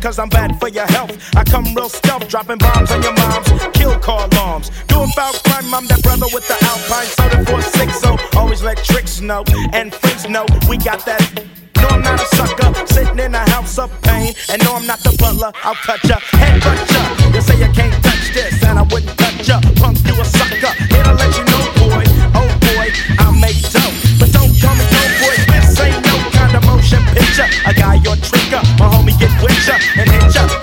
cause 0.00 0.18
I'm 0.18 0.28
bad 0.28 0.58
for 0.58 0.68
your 0.68 0.86
health. 0.86 1.12
I 1.36 1.44
come 1.44 1.64
real 1.74 1.88
stealth, 1.88 2.26
dropping 2.28 2.58
bombs 2.58 2.90
on 2.90 3.02
your 3.02 3.12
moms. 3.12 3.48
Kill 3.74 3.98
call 3.98 4.26
alarms. 4.32 4.70
Doing 4.88 5.10
foul 5.10 5.32
crime, 5.44 5.72
I'm 5.74 5.86
that 5.88 6.02
brother 6.02 6.26
with 6.32 6.46
the 6.48 6.56
Alpine. 6.64 7.06
Southern 7.06 7.44
oh, 8.04 8.38
Always 8.38 8.62
let 8.62 8.78
tricks 8.78 9.20
know 9.20 9.44
and 9.72 9.94
freaks 9.94 10.28
know 10.28 10.46
we 10.68 10.78
got 10.78 11.04
that. 11.06 11.22
No, 11.76 11.88
I'm 11.88 12.02
not 12.02 12.20
a 12.20 12.26
sucker, 12.36 12.86
sitting 12.86 13.18
in 13.18 13.34
a 13.34 13.50
house 13.50 13.78
of 13.78 13.90
pain. 14.02 14.34
And 14.50 14.62
no, 14.64 14.74
I'm 14.74 14.86
not 14.86 15.00
the 15.00 15.16
butler, 15.18 15.52
I'll 15.62 15.74
cut 15.74 16.02
ya, 16.04 16.18
head 16.20 16.62
cut. 16.62 17.34
You 17.34 17.40
say 17.40 17.58
you 17.58 17.72
can't 17.72 17.94
touch 18.02 18.34
this, 18.34 18.62
and 18.64 18.78
I 18.78 18.82
wouldn't 18.82 19.16
touch 19.18 19.48
ya. 19.48 19.60
Punk, 19.76 19.98
you 20.06 20.14
a 20.20 20.24
sucker, 20.24 20.72
it'll 20.94 21.14
let 21.14 21.36
you 21.36 21.44
know. 21.44 21.49
nigga. 28.50 28.78
My 28.78 28.86
homie 28.86 29.18
get 29.18 29.30
with 29.42 29.66
ya 29.66 29.74
and 29.96 30.10
hit 30.10 30.34
ya. 30.34 30.59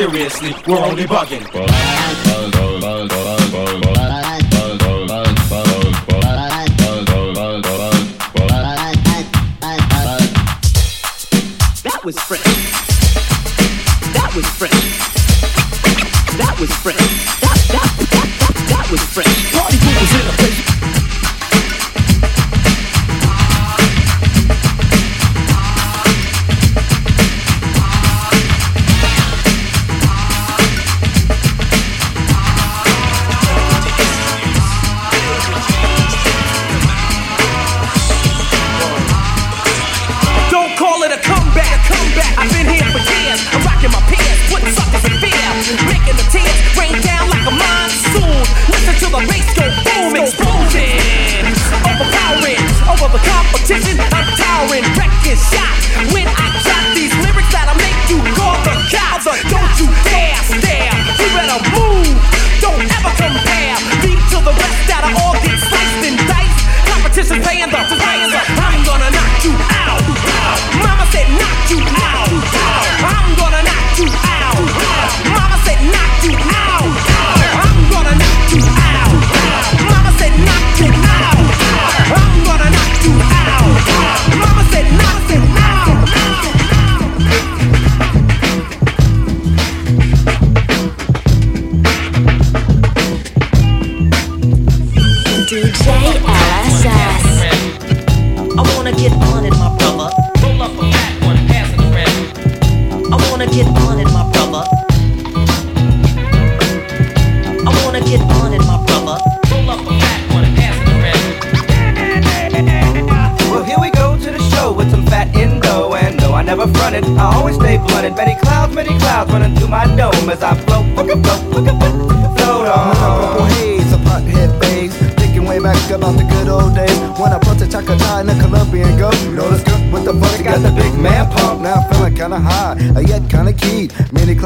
seriously, 0.00 0.54
we're 0.66 0.78
only 0.78 1.04
bugging. 1.04 1.44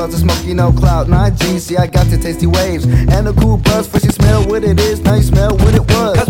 Clouds 0.05 0.23
of 0.23 0.31
smoky, 0.31 0.53
no 0.53 0.71
cloud 0.71 1.07
9G. 1.07 1.59
See, 1.59 1.79
I 1.79 1.87
got 1.87 2.09
the 2.09 2.19
tasty 2.19 2.47
waves 2.47 2.85
and 2.85 3.27
the 3.27 3.33
cool 3.41 3.57
buzz. 3.57 3.89
First 3.89 4.05
you 4.05 4.11
smell 4.11 4.47
what 4.47 4.63
it 4.63 4.79
is, 4.79 5.01
now 5.01 5.15
you 5.15 5.23
smell 5.23 5.57
what 5.57 5.75
it 5.75 5.81
was. 5.81 6.24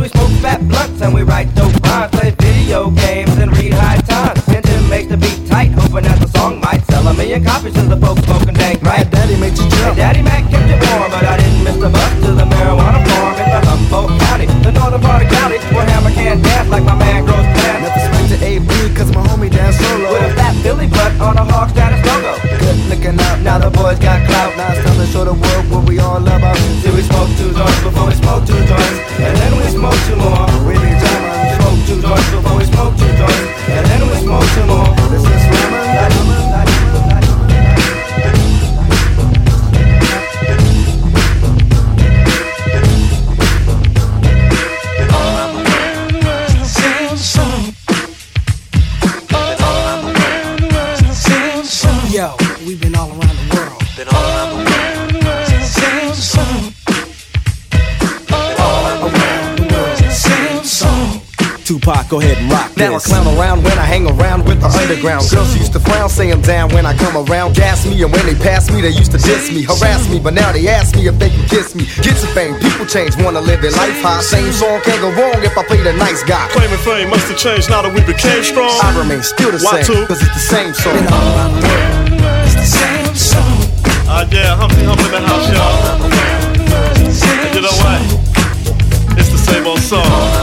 With 65.05 65.13
the 65.13 65.21
underground. 65.21 65.31
Girls 65.31 65.57
used 65.57 65.73
to 65.73 65.81
frown, 65.81 66.09
say 66.09 66.31
I'm 66.33 66.41
down 66.41 66.71
when 66.73 66.87
I 66.87 66.97
come 66.97 67.17
around. 67.17 67.55
Gas 67.55 67.87
me, 67.87 68.03
and 68.03 68.13
when 68.13 68.25
they 68.27 68.35
pass 68.35 68.71
me, 68.71 68.81
they 68.81 68.91
used 68.91 69.13
to 69.13 69.19
diss 69.19 69.53
me, 69.53 69.63
harass 69.63 70.09
me. 70.09 70.19
But 70.19 70.35
now 70.35 70.53
they 70.53 70.67
ask 70.69 70.97
me 70.97 71.07
if 71.07 71.19
they 71.19 71.31
can 71.31 71.47
kiss 71.49 71.75
me. 71.75 71.85
Get 72.03 72.17
some 72.17 72.33
fame, 72.35 72.59
people 72.61 72.87
change, 72.87 73.17
wanna 73.23 73.41
live 73.41 73.61
their 73.61 73.73
life 73.73 74.01
high. 74.01 74.21
Same 74.23 74.53
song 74.53 74.81
can't 74.83 75.01
go 75.01 75.11
wrong 75.13 75.43
if 75.45 75.57
I 75.57 75.65
play 75.65 75.83
the 75.83 75.93
nice 75.93 76.23
guy. 76.25 76.49
Claiming 76.51 76.79
fame 76.79 77.11
must 77.11 77.29
have 77.29 77.39
changed 77.39 77.71
now 77.71 77.83
that 77.83 77.93
we 77.93 78.01
became 78.05 78.43
strong. 78.43 78.73
I 78.83 78.97
remain 78.99 79.23
still 79.23 79.53
the 79.53 79.61
Why 79.61 79.83
same, 79.83 79.85
two? 79.85 80.07
cause 80.07 80.23
it's 80.23 80.35
the 80.35 80.47
same 80.47 80.73
song. 80.75 80.97
It's 82.45 82.55
the 82.57 82.67
same 82.67 83.15
song. 83.15 83.53
Uh, 84.07 84.27
yeah, 84.31 84.57
Humpty 84.57 84.85
Hump 84.85 85.01
in 85.01 85.11
the 85.11 85.21
house, 85.21 85.49
y'all. 85.51 86.05
And 87.45 87.55
you 87.55 87.61
know 87.63 87.77
what? 87.83 88.01
It's 89.19 89.31
the 89.31 89.39
same 89.39 89.67
old 89.67 89.81
song. 89.81 90.34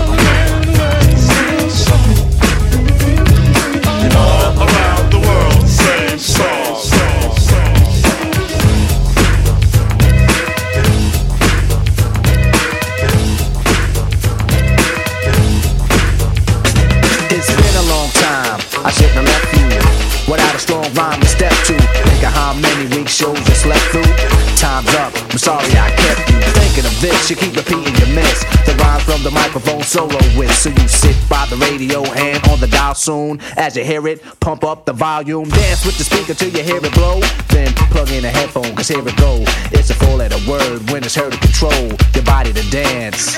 Microphone 29.52 29.84
solo 29.84 30.18
with. 30.38 30.54
So 30.54 30.70
you 30.70 30.88
sit 30.88 31.18
by 31.30 31.46
the 31.48 31.58
radio, 31.58 32.06
hand 32.06 32.42
on 32.48 32.62
the 32.62 32.68
dial 32.68 32.96
soon. 32.96 33.42
As 33.58 33.76
you 33.76 33.84
hear 33.84 34.08
it, 34.08 34.24
pump 34.40 34.64
up 34.64 34.86
the 34.86 34.94
volume. 34.94 35.50
Dance 35.50 35.86
with 35.86 35.98
the 35.98 36.06
speaker 36.06 36.34
till 36.34 36.52
you 36.52 36.64
hear 36.64 36.78
it 36.78 36.94
blow. 36.94 37.20
Then 37.50 37.74
plug 37.92 38.10
in 38.12 38.24
a 38.24 38.30
headphone, 38.30 38.74
cause 38.76 38.88
here 38.88 39.06
it 39.06 39.18
go. 39.18 39.44
It's 39.74 39.90
a 39.90 39.94
four 39.94 40.16
letter 40.16 40.40
word 40.50 40.90
when 40.90 41.04
it's 41.04 41.16
heard 41.16 41.34
to 41.34 41.40
control 41.40 41.92
your 42.16 42.24
body 42.24 42.54
to 42.54 42.72
dance. 42.72 43.36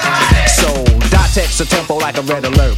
So, 0.54 0.84
dot 1.10 1.30
text 1.34 1.60
a 1.62 1.66
tempo 1.66 1.96
like 1.98 2.18
a 2.18 2.22
red 2.22 2.46
alert. 2.46 2.78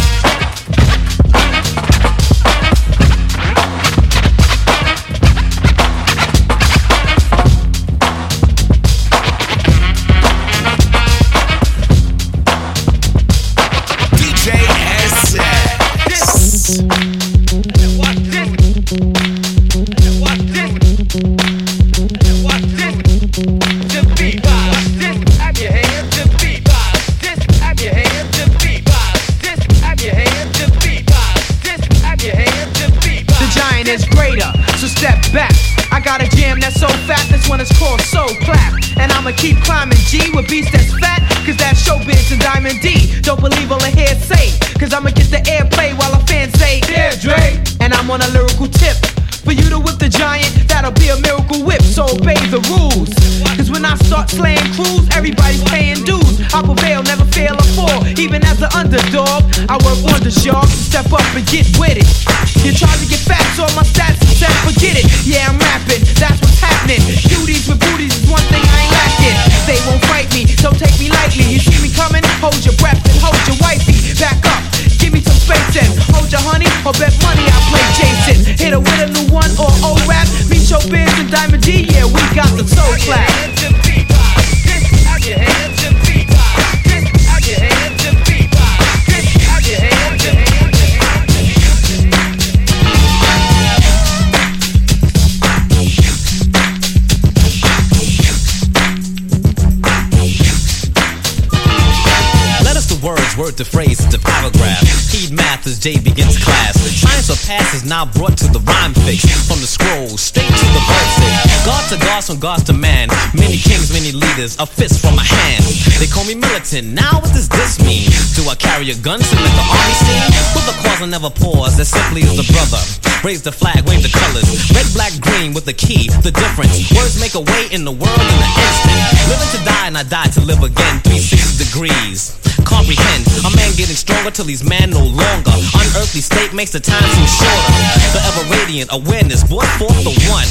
J 105.81 105.97
begins 105.97 106.37
class. 106.37 106.77
The 107.25 107.33
past 107.49 107.73
is 107.73 107.81
now 107.81 108.05
brought 108.05 108.37
to 108.37 108.45
the 108.53 108.61
rhyme 108.69 108.93
fix. 109.01 109.25
From 109.49 109.57
the 109.57 109.65
scroll, 109.65 110.13
straight 110.13 110.45
to 110.45 110.67
the 110.77 110.83
verse. 110.85 111.17
God 111.65 111.81
to 111.89 111.97
gods, 111.97 112.29
from 112.29 112.37
gods 112.37 112.69
to 112.69 112.73
man. 112.73 113.09
Many 113.33 113.57
kings, 113.57 113.89
many 113.89 114.13
leaders, 114.13 114.61
a 114.61 114.69
fist 114.69 115.01
from 115.01 115.17
a 115.17 115.25
hand. 115.25 115.65
They 115.97 116.05
call 116.05 116.21
me 116.29 116.37
militant. 116.37 116.93
Now 116.93 117.17
what 117.17 117.33
does 117.33 117.49
this 117.49 117.81
mean? 117.81 118.05
Do 118.37 118.45
I 118.45 118.53
carry 118.53 118.93
a 118.93 118.97
gun 119.01 119.25
to 119.25 119.35
make 119.41 119.55
the 119.57 119.65
army 119.65 119.95
see? 120.05 120.21
With 120.53 120.69
the 120.69 120.77
cause 120.85 121.01
I 121.01 121.09
never 121.09 121.33
pause, 121.33 121.73
as 121.81 121.89
simply 121.89 122.21
as 122.29 122.37
the 122.37 122.45
brother. 122.45 122.77
Raise 123.25 123.41
the 123.41 123.51
flag, 123.51 123.81
wave 123.89 124.05
the 124.05 124.13
colors. 124.13 124.45
Red, 124.69 124.85
black, 124.93 125.17
green 125.17 125.49
with 125.49 125.65
the 125.65 125.73
key, 125.73 126.13
the 126.21 126.29
difference. 126.29 126.93
Words 126.93 127.17
make 127.17 127.33
a 127.33 127.41
way 127.41 127.73
in 127.73 127.89
the 127.89 127.95
world 127.95 128.21
in 128.21 128.37
an 128.37 128.53
instant. 128.53 129.01
Living 129.33 129.49
to 129.57 129.59
die 129.65 129.87
and 129.89 129.97
I 129.97 130.05
die 130.05 130.29
to 130.37 130.41
live 130.45 130.61
again. 130.61 131.01
360 131.09 131.57
degrees. 131.57 132.37
Comprehend, 132.63 133.27
a 133.45 133.49
man 133.55 133.71
getting 133.75 133.95
stronger 133.95 134.31
till 134.31 134.45
he's 134.45 134.63
man 134.63 134.89
no 134.89 135.03
longer. 135.03 135.51
Unearthly 135.75 136.21
state 136.21 136.53
makes 136.53 136.71
the 136.71 136.79
time 136.79 137.03
seem 137.03 137.27
shorter. 137.27 137.73
Forever 138.13 138.43
radiant 138.51 138.89
awareness, 138.93 139.43
brought 139.43 139.67
forth 139.79 140.03
the 140.03 140.13
one. 140.29 140.47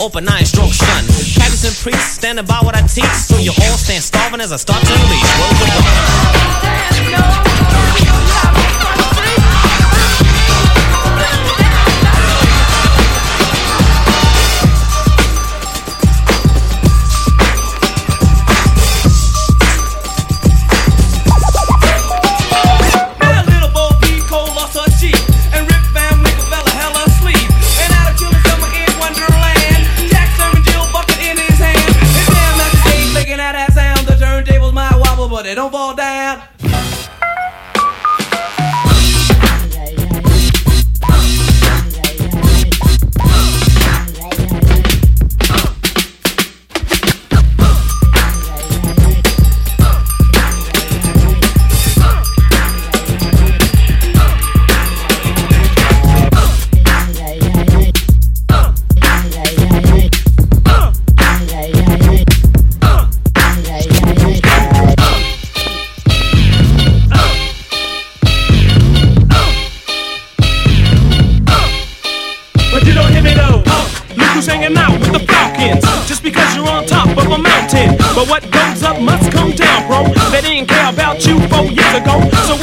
Open 0.00 0.26
eye, 0.28 0.44
stroke 0.44 0.72
sun. 0.72 1.04
Practicing 1.36 1.76
priest, 1.82 2.14
standing 2.14 2.46
by 2.46 2.60
what 2.62 2.74
I 2.74 2.80
teach. 2.82 3.12
So 3.12 3.36
you 3.36 3.50
all 3.50 3.76
stand 3.76 4.02
starving 4.02 4.40
as 4.40 4.52
I 4.52 4.56
start 4.56 4.82
to 4.84 4.92
unleash. 4.92 5.38
Word 5.38 5.56
to 5.58 5.66
God. 5.66 5.80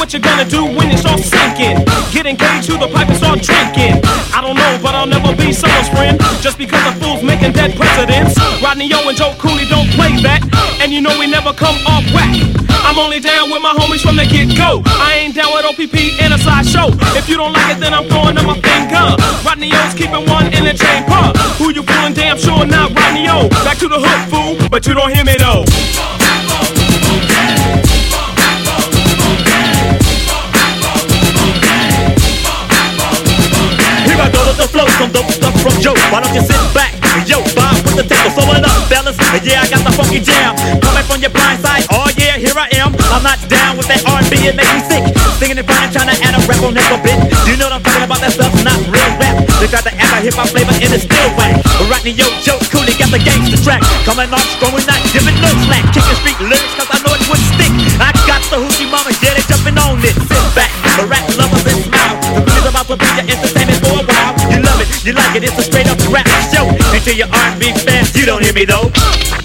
What 0.08 0.14
you 0.14 0.20
gonna 0.24 0.48
do 0.48 0.64
when 0.64 0.88
it's 0.88 1.04
all 1.04 1.20
sinking? 1.20 1.84
Get 2.16 2.24
engaged 2.24 2.64
to 2.72 2.80
the 2.80 2.88
pipe 2.88 3.12
and 3.12 3.18
start 3.20 3.44
drinking. 3.44 4.00
I 4.32 4.40
don't 4.40 4.56
know, 4.56 4.80
but 4.80 4.96
I'll 4.96 5.04
never 5.04 5.36
be 5.36 5.52
someone's 5.52 5.92
friend. 5.92 6.16
Just 6.40 6.56
because 6.56 6.80
a 6.88 6.96
fool's 6.96 7.20
making 7.22 7.52
dead 7.52 7.76
presidents. 7.76 8.32
Rodney 8.64 8.88
O 8.96 9.04
and 9.04 9.12
Joe 9.12 9.36
Cooley 9.36 9.68
don't 9.68 9.84
play 9.92 10.16
that. 10.24 10.40
And 10.80 10.96
you 10.96 11.04
know 11.04 11.12
we 11.20 11.28
never 11.28 11.52
come 11.52 11.76
off 11.84 12.08
whack. 12.16 12.32
I'm 12.88 12.96
only 12.96 13.20
down 13.20 13.52
with 13.52 13.60
my 13.60 13.76
homies 13.76 14.00
from 14.00 14.16
the 14.16 14.24
get 14.24 14.56
go. 14.56 14.80
I 14.96 15.28
ain't 15.28 15.36
down 15.36 15.52
with 15.52 15.68
OPP 15.68 16.00
in 16.24 16.32
a 16.32 16.40
sideshow. 16.40 16.88
If 17.12 17.28
you 17.28 17.36
don't 17.36 17.52
like 17.52 17.76
it, 17.76 17.78
then 17.78 17.92
I'm 17.92 18.08
throwing 18.08 18.40
up 18.40 18.48
my 18.48 18.56
finger. 18.64 19.12
Rodney 19.44 19.76
O's 19.76 19.92
keeping 19.92 20.24
one 20.24 20.48
in 20.56 20.64
the 20.64 20.72
chamber. 20.72 21.36
Who 21.60 21.68
you 21.68 21.84
fooling? 21.84 22.16
Damn 22.16 22.40
sure 22.40 22.64
not 22.64 22.96
Rodney 22.96 23.28
O. 23.28 23.52
Back 23.60 23.76
to 23.84 23.92
the 23.92 24.00
hook, 24.00 24.20
fool, 24.32 24.56
but 24.72 24.88
you 24.88 24.96
don't 24.96 25.12
hear 25.12 25.28
me 25.28 25.36
though. 25.36 25.68
Some 34.98 35.14
dope 35.14 35.30
stuff 35.30 35.54
from 35.62 35.74
Joe. 35.78 35.94
Why 36.10 36.18
don't 36.18 36.34
you 36.34 36.42
sit 36.42 36.58
back? 36.74 36.90
Yo, 37.22 37.38
Bob 37.54 37.78
with 37.86 38.02
the 38.02 38.06
tempo, 38.06 38.34
so 38.34 38.42
what 38.50 38.62
up, 38.66 38.74
fellas? 38.90 39.14
Yeah, 39.46 39.62
I 39.62 39.66
got 39.70 39.86
the 39.86 39.94
funky 39.94 40.18
jam 40.18 40.58
coming 40.82 41.06
from 41.06 41.22
your 41.22 41.30
blind 41.30 41.62
side. 41.62 41.86
Oh 41.94 42.10
yeah, 42.18 42.34
here 42.34 42.54
I 42.58 42.66
am. 42.78 42.94
I'm 43.14 43.22
not 43.22 43.38
down 43.46 43.78
with 43.78 43.86
that 43.90 44.02
R&B, 44.02 44.50
it 44.50 44.58
makes 44.58 44.70
me 44.74 44.82
sick. 44.90 45.02
Singing 45.38 45.58
and 45.58 45.66
fine, 45.66 45.90
trying 45.94 46.10
to 46.10 46.16
add 46.26 46.34
a 46.34 46.42
rap 46.50 46.62
on 46.66 46.74
this 46.74 46.86
a 46.90 46.98
bit. 46.98 47.14
You 47.46 47.54
know 47.54 47.70
what 47.70 47.78
I'm 47.78 47.84
talking 47.86 48.06
about? 48.10 48.22
That 48.22 48.34
stuff's 48.34 48.58
not 48.66 48.78
real 48.90 49.12
rap. 49.22 49.38
They 49.62 49.70
got 49.70 49.86
the 49.86 49.94
act, 49.94 50.14
I 50.14 50.18
hip 50.26 50.34
hop 50.34 50.50
flavor, 50.50 50.74
and 50.74 50.90
it's 50.90 51.06
still 51.06 51.30
whack. 51.38 51.54
Rodney, 51.86 52.14
yo, 52.18 52.26
Joe, 52.42 52.58
Cooley 52.70 52.94
got 52.98 53.14
the 53.14 53.22
gangster 53.22 53.58
track. 53.62 53.82
Coming 54.02 54.30
off 54.34 54.46
strong, 54.58 54.74
not 54.82 54.98
giving 55.14 55.38
no 55.38 55.50
slack. 55.66 55.86
Kicking 55.94 56.18
street 56.22 56.38
lyrics, 56.42 56.74
cause 56.74 56.90
I 56.90 56.98
know 57.06 57.14
it 57.14 57.22
would 57.30 57.42
stick. 57.54 57.70
I 58.02 58.10
got 58.26 58.42
the 58.50 58.58
hoochie 58.62 58.90
mama, 58.90 59.14
yeah, 59.22 59.38
they 59.38 59.44
jumping 59.46 59.78
on 59.78 60.02
it. 60.02 60.14
Sit 60.26 60.44
back, 60.58 60.70
the 60.98 61.06
rap 61.06 61.26
lovers 61.38 61.66
and 61.66 61.78
smile. 61.86 62.18
The 62.62 62.70
about 62.70 62.86
to 62.90 62.94
be 62.98 63.06
your 63.14 63.26
entertainment. 63.26 63.57
You 65.08 65.14
like 65.14 65.36
it, 65.36 65.42
it's 65.42 65.58
a 65.58 65.62
straight 65.62 65.86
up 65.86 65.96
rap 66.12 66.26
show. 66.52 66.68
To 66.68 67.16
your 67.16 67.28
R&B 67.32 67.72
fans, 67.80 68.14
you 68.14 68.26
don't 68.26 68.44
hear 68.44 68.52
me 68.52 68.66
though. 68.66 69.37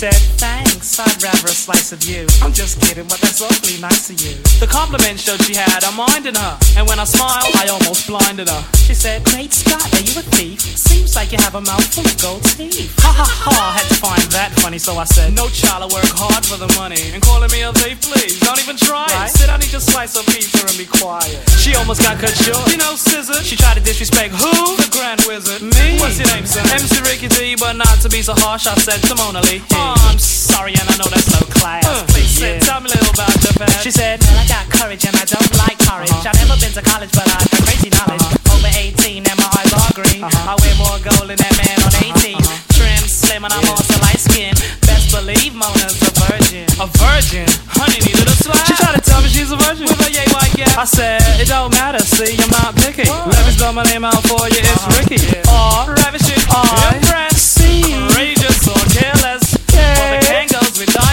Said, 0.00 0.14
Thanks. 0.40 0.98
I'd 0.98 1.22
rather 1.22 1.39
slice 1.70 1.92
of 1.92 2.02
you. 2.02 2.26
I'm 2.42 2.52
just 2.52 2.80
kidding, 2.82 3.06
but 3.06 3.20
that's 3.20 3.40
awfully 3.40 3.78
nice 3.80 4.10
of 4.10 4.18
you. 4.18 4.34
The 4.58 4.66
compliment 4.66 5.20
showed 5.20 5.40
she 5.46 5.54
had 5.54 5.82
a 5.86 5.92
mind 5.94 6.26
in 6.26 6.34
her, 6.34 6.58
and 6.76 6.88
when 6.88 6.98
I 6.98 7.04
smiled, 7.04 7.46
I 7.54 7.70
almost 7.70 8.08
blinded 8.10 8.48
her. 8.48 8.62
She 8.74 8.94
said, 8.94 9.22
Great 9.24 9.52
Scott, 9.52 9.86
are 9.94 10.02
you 10.02 10.18
a 10.18 10.24
thief? 10.34 10.58
Seems 10.60 11.14
like 11.14 11.30
you 11.30 11.38
have 11.38 11.54
a 11.54 11.60
mouthful 11.62 12.02
of 12.02 12.16
gold 12.18 12.42
teeth. 12.58 12.90
Ha 12.98 13.12
ha 13.14 13.26
ha! 13.26 13.54
I 13.54 13.78
had 13.78 13.86
to 13.86 13.98
find 14.02 14.22
that 14.34 14.50
funny, 14.58 14.78
so 14.78 14.98
I 14.98 15.04
said, 15.04 15.30
No 15.34 15.46
child, 15.48 15.86
I 15.86 15.88
work 15.94 16.10
hard 16.10 16.42
for 16.42 16.58
the 16.58 16.66
money. 16.74 17.14
And 17.14 17.22
calling 17.22 17.50
me 17.54 17.62
a 17.62 17.70
thief, 17.72 18.02
please, 18.02 18.40
don't 18.42 18.58
even 18.58 18.74
try 18.74 19.06
it. 19.06 19.30
Sit 19.30 19.46
down, 19.46 19.62
eat 19.62 19.70
your 19.70 19.84
slice 19.84 20.18
of 20.18 20.26
pizza 20.26 20.66
and 20.66 20.74
be 20.74 20.90
quiet. 20.90 21.38
She 21.54 21.78
almost 21.78 22.02
got 22.02 22.18
cut 22.18 22.34
short. 22.34 22.66
You 22.66 22.82
know, 22.82 22.98
scissor. 22.98 23.46
She 23.46 23.54
tried 23.54 23.78
to 23.78 23.84
disrespect 23.86 24.34
who? 24.34 24.74
The 24.74 24.90
Grand 24.90 25.22
Wizard. 25.22 25.62
Me? 25.62 26.02
What's 26.02 26.18
your 26.18 26.26
name, 26.34 26.46
son? 26.50 26.66
MC 26.74 26.98
Ricky 27.06 27.30
D, 27.30 27.54
but 27.54 27.78
not 27.78 28.02
to 28.02 28.08
be 28.10 28.26
so 28.26 28.34
harsh, 28.34 28.66
I 28.66 28.74
said 28.82 28.98
to 29.06 29.14
Mona 29.14 29.38
Lee. 29.46 29.62
Oh, 29.70 29.94
I'm 30.10 30.18
sorry, 30.18 30.74
and 30.74 30.86
I 30.90 30.98
know 30.98 31.06
that's 31.06 31.30
low 31.30 31.46
class. 31.60 31.84
please, 32.12 32.32
sit. 32.32 32.62
Tell 32.62 32.80
me 32.80 32.88
a 32.88 32.96
little 32.96 33.12
about 33.12 33.30
past. 33.60 33.84
She 33.84 33.92
said, 33.92 34.20
Well, 34.24 34.40
I 34.40 34.46
got 34.48 34.64
courage 34.72 35.04
and 35.04 35.14
I 35.16 35.24
don't 35.28 35.52
like 35.60 35.76
courage. 35.78 36.08
Uh-huh. 36.08 36.32
I've 36.32 36.40
never 36.40 36.56
been 36.56 36.72
to 36.72 36.82
college, 36.82 37.12
but 37.12 37.28
I 37.28 37.36
got 37.36 37.60
crazy 37.68 37.92
knowledge. 37.92 38.24
Uh-huh. 38.24 38.56
Over 38.56 38.72
18 38.72 39.28
and 39.28 39.36
my 39.36 39.48
eyes 39.60 39.72
are 39.76 39.92
green. 39.92 40.24
13. 40.24 40.48
I 40.48 40.54
wear 40.56 40.74
more 40.80 40.98
gold 41.04 41.28
than 41.28 41.36
that 41.36 41.54
man 41.60 41.78
on 41.84 41.92
18. 42.00 42.40
Trim, 42.72 43.02
slim, 43.04 43.44
and 43.44 43.52
I'm 43.52 43.68
also 43.68 43.92
light 44.00 44.20
skin. 44.20 44.56
Best 44.88 45.12
believe 45.12 45.52
Mona's 45.52 46.00
a 46.00 46.12
virgin. 46.24 46.66
A 46.80 46.88
virgin? 46.96 47.48
Honey 47.76 48.00
needed 48.00 48.24
a 48.24 48.36
slap. 48.40 48.64
She 48.64 48.74
tried 48.80 48.96
to 48.96 49.04
tell 49.04 49.20
me 49.20 49.28
she's 49.28 49.52
a 49.52 49.60
virgin 49.60 49.84
with 49.84 50.00
a 50.00 50.10
yay 50.10 50.28
white 50.32 50.56
gap. 50.56 50.72
I 50.80 50.88
said, 50.88 51.20
it 51.36 51.48
don't 51.48 51.72
matter, 51.76 52.00
see, 52.00 52.40
I'm 52.40 52.50
not 52.56 52.72
picky. 52.80 53.04
Let 53.04 53.44
me 53.44 53.52
spell 53.52 53.76
my 53.76 53.84
name 53.84 54.04
out 54.04 54.24
for 54.24 54.48
you, 54.48 54.60
it's 54.64 54.84
Ricky. 54.96 55.20
R, 55.48 55.92
ravishing, 55.92 56.40
R, 56.48 56.96
impressive, 56.96 57.84
courageous 58.16 58.64
or 58.64 58.80
careless. 58.88 59.39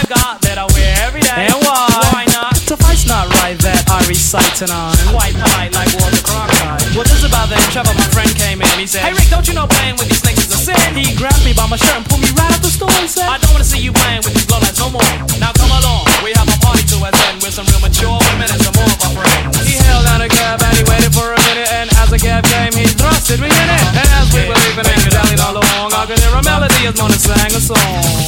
Got 0.08 0.40
that 0.40 0.56
I 0.56 0.64
wear 0.72 0.92
every 1.04 1.20
day. 1.20 1.52
And 1.52 1.60
why? 1.60 1.84
Why 2.16 2.24
not? 2.32 2.56
To 2.72 2.74
fight's 2.80 3.04
not 3.04 3.28
right 3.44 3.56
that 3.60 3.84
I 3.92 4.00
recite 4.08 4.56
tonight. 4.56 4.96
Quite 5.12 5.36
polite 5.36 5.76
like 5.76 5.92
Walter 6.00 6.24
Cronkite. 6.24 6.96
Well, 6.96 7.04
this 7.04 7.20
about 7.28 7.52
then 7.52 7.60
Trevor, 7.68 7.92
my 7.92 8.08
friend, 8.08 8.32
came 8.32 8.64
in. 8.64 8.72
He 8.80 8.88
said, 8.88 9.04
Hey 9.04 9.12
Rick, 9.12 9.28
don't 9.28 9.44
you 9.44 9.52
know 9.52 9.68
playing 9.68 10.00
with 10.00 10.08
these 10.08 10.24
snakes 10.24 10.48
is 10.48 10.52
a 10.56 10.72
sin? 10.72 10.80
He 10.96 11.12
grabbed 11.12 11.44
me 11.44 11.52
by 11.52 11.68
my 11.68 11.76
shirt 11.76 11.92
and 11.92 12.08
pulled 12.08 12.24
me 12.24 12.32
right 12.40 12.48
out 12.48 12.64
the 12.64 12.72
store. 12.72 12.88
He 13.04 13.08
said, 13.08 13.28
I 13.28 13.36
don't 13.36 13.52
wanna 13.52 13.68
see 13.68 13.84
you 13.84 13.92
playing 13.92 14.24
with 14.24 14.32
these 14.32 14.48
lowlights 14.48 14.80
no 14.80 14.88
more. 14.88 15.12
Now 15.36 15.52
come 15.52 15.72
along, 15.76 16.08
we 16.24 16.32
have 16.40 16.48
a 16.48 16.56
party 16.64 16.88
to 16.88 16.96
attend 17.04 17.44
with 17.44 17.52
some 17.52 17.68
real 17.68 17.84
mature 17.84 18.16
women 18.32 18.48
and 18.48 18.60
some 18.64 18.76
more 18.80 18.88
of 18.88 19.00
our 19.04 19.12
friends. 19.12 19.60
He 19.68 19.76
held 19.76 20.08
down 20.08 20.24
a 20.24 20.28
cab 20.32 20.56
and 20.64 20.72
he 20.72 20.88
waited 20.88 21.12
for 21.12 21.36
a 21.36 21.38
minute, 21.52 21.68
and 21.68 21.92
as 22.00 22.08
the 22.08 22.18
cab 22.18 22.48
came, 22.48 22.72
he 22.72 22.88
thrusted 22.96 23.44
me 23.44 23.52
in 23.52 23.68
it. 23.76 23.84
And 23.92 24.08
as 24.08 24.26
we 24.32 24.48
were 24.48 24.56
leaving 24.56 24.88
and 24.88 25.04
dallied 25.12 25.40
all 25.44 25.56
along, 25.60 25.92
I 25.92 26.08
could 26.08 26.16
hear 26.16 26.32
a 26.32 26.40
melody 26.40 26.88
as 26.88 26.96
Mona 26.96 27.20
sang 27.20 27.52
a 27.52 27.60
song. 27.60 28.27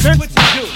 Central? 0.00 0.28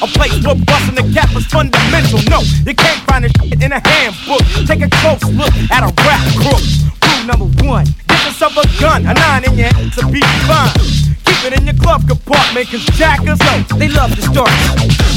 A 0.02 0.06
place 0.06 0.36
where 0.44 0.54
busting 0.54 0.94
the 0.94 1.04
cap 1.14 1.34
is 1.34 1.46
fundamental. 1.46 2.20
No, 2.28 2.40
you 2.40 2.74
can't 2.74 3.00
find 3.08 3.24
this 3.24 3.32
shit 3.40 3.62
in 3.62 3.72
a 3.72 3.80
handbook. 3.80 4.44
Take 4.68 4.82
a 4.82 4.90
close 5.00 5.24
look 5.32 5.52
at 5.72 5.82
a 5.82 5.90
rap 6.04 6.20
crook. 6.36 6.60
Rule 7.00 7.24
number 7.24 7.48
one: 7.64 7.86
get 8.08 8.24
yourself 8.26 8.56
a 8.56 8.64
gun, 8.80 9.06
a 9.06 9.14
nine 9.14 9.44
in 9.44 9.56
your 9.56 9.72
hand 9.72 9.92
to 9.94 10.06
be 10.08 10.20
fine. 10.44 11.23
In 11.44 11.66
your 11.66 11.76
glove 11.76 12.08
compartment, 12.08 12.72
cause 12.72 12.80
jackers, 12.96 13.38
they 13.76 13.88
love 13.88 14.08
to 14.16 14.22
start. 14.22 14.48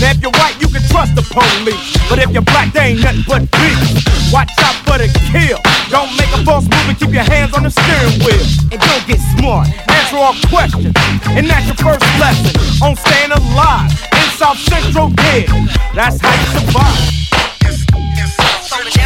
Now 0.03 0.11
if 0.11 0.19
you're 0.19 0.35
white, 0.35 0.59
you 0.59 0.67
can 0.67 0.83
trust 0.91 1.15
the 1.15 1.23
police. 1.23 1.79
But 2.11 2.19
if 2.19 2.35
you're 2.35 2.43
black, 2.43 2.73
they 2.73 2.91
ain't 2.91 2.99
nothing 2.99 3.23
but 3.23 3.47
beef. 3.55 3.79
Watch 4.27 4.51
out 4.59 4.75
for 4.83 4.99
the 4.99 5.07
kill. 5.31 5.55
Don't 5.87 6.11
make 6.19 6.27
a 6.35 6.43
false 6.43 6.67
move 6.67 6.83
and 6.91 6.99
keep 6.99 7.15
your 7.15 7.23
hands 7.23 7.55
on 7.55 7.63
the 7.63 7.71
steering 7.71 8.19
wheel. 8.27 8.43
And 8.75 8.79
don't 8.83 9.07
get 9.07 9.23
smart. 9.39 9.71
Answer 9.87 10.19
all 10.19 10.35
questions. 10.51 10.91
And 11.31 11.47
that's 11.47 11.63
your 11.63 11.79
first 11.79 12.03
lesson 12.19 12.51
on 12.83 12.99
staying 12.99 13.31
alive 13.31 13.87
in 13.87 14.27
South 14.35 14.59
Central 14.67 15.07
here. 15.31 15.47
That's 15.95 16.19
how 16.19 16.35
you 16.35 16.47
survive. 16.59 17.07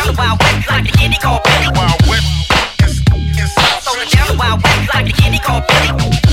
The 0.10 0.16
wild 0.18 0.42
west 0.42 0.70
like 0.74 0.90
kitty 0.90 1.18
called 1.22 1.46
Billy. 1.46 1.70
Wild 1.78 2.02
west. 2.10 2.26
Throwing 3.86 4.10
down 4.10 4.26
the 4.26 4.36
wild 4.42 4.58
west 4.66 4.90
like 4.90 5.06
the 5.06 5.14
kitty 5.14 5.38
called 5.38 5.64
Billy. 5.70 6.31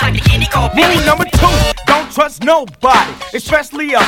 Like 0.00 0.14
the 0.14 0.20
the. 0.20 0.70
Rule 0.74 1.06
number 1.06 1.24
two, 1.24 1.72
don't 1.86 2.10
trust 2.12 2.42
nobody, 2.44 3.12
especially 3.34 3.94
up 3.94 4.06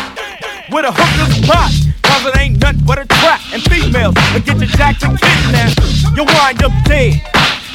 with 0.71 0.85
a 0.85 0.93
hooker's 0.93 1.47
body. 1.47 1.93
Cause 2.03 2.27
it 2.27 2.37
ain't 2.39 2.59
nothing 2.61 2.85
but 2.85 2.99
a 2.99 3.07
trap. 3.07 3.41
And 3.53 3.63
females 3.63 4.15
will 4.33 4.41
get 4.41 4.59
your 4.59 4.67
jacked 4.67 5.05
and 5.05 5.21
kidnapped. 5.21 5.79
You'll 6.17 6.27
wind 6.27 6.63
up 6.63 6.73
dead. 6.85 7.21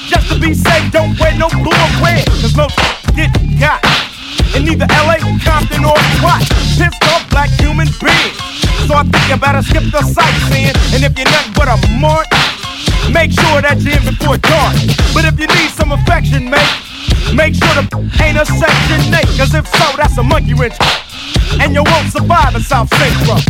Just 0.07 0.29
to 0.29 0.39
be 0.39 0.53
safe, 0.53 0.91
don't 0.91 1.17
wear 1.19 1.37
no 1.37 1.49
blue 1.49 1.71
or 1.71 2.03
red. 2.03 2.25
Cause 2.27 2.55
no 2.55 2.67
get 3.15 3.31
got. 3.59 4.06
In 4.55 4.65
neither 4.65 4.87
LA, 4.87 5.17
Compton, 5.43 5.83
or 5.83 5.97
Watts. 6.23 6.47
Pissed 6.77 7.03
off 7.11 7.27
black 7.29 7.49
human 7.59 7.87
beings. 7.99 8.37
So 8.87 8.95
I 8.95 9.03
think 9.03 9.27
you 9.27 9.37
better 9.37 9.61
skip 9.61 9.83
the 9.91 10.01
sightseeing. 10.01 10.75
And 10.95 11.03
if 11.03 11.17
you're 11.17 11.27
nothing 11.27 11.53
but 11.53 11.67
a 11.67 11.75
mark, 11.99 12.27
make 13.11 13.31
sure 13.31 13.59
that 13.61 13.81
you're 13.83 13.99
in 13.99 14.05
before 14.07 14.37
dark. 14.37 14.75
But 15.11 15.25
if 15.25 15.35
you 15.39 15.47
need 15.47 15.71
some 15.75 15.91
affection, 15.91 16.49
mate, 16.49 16.71
make 17.35 17.55
sure 17.55 17.73
the 17.75 17.83
ain't 18.23 18.39
a 18.39 18.45
section 18.45 19.11
8. 19.11 19.27
Cause 19.35 19.53
if 19.53 19.67
so, 19.67 19.85
that's 19.97 20.17
a 20.17 20.23
monkey 20.23 20.53
wrench. 20.53 20.79
And 21.59 21.73
you 21.73 21.83
won't 21.83 22.11
survive 22.11 22.55
in 22.55 22.61
South 22.61 22.87
Central. 22.95 23.43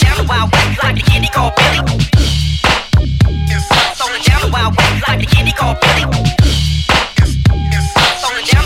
Down 0.00 0.16
the 0.16 0.26
wild 0.28 0.52
west 0.52 0.82
like 0.82 0.94
the 0.96 1.02
kitty 1.04 1.28
called 1.28 1.52
Billy. 1.56 1.84
Down 4.24 4.40
the 4.40 4.50
wild 4.52 4.76
west 4.76 5.08
like 5.08 5.20
the 5.20 5.52
called 5.52 5.76
Billy. 5.80 6.37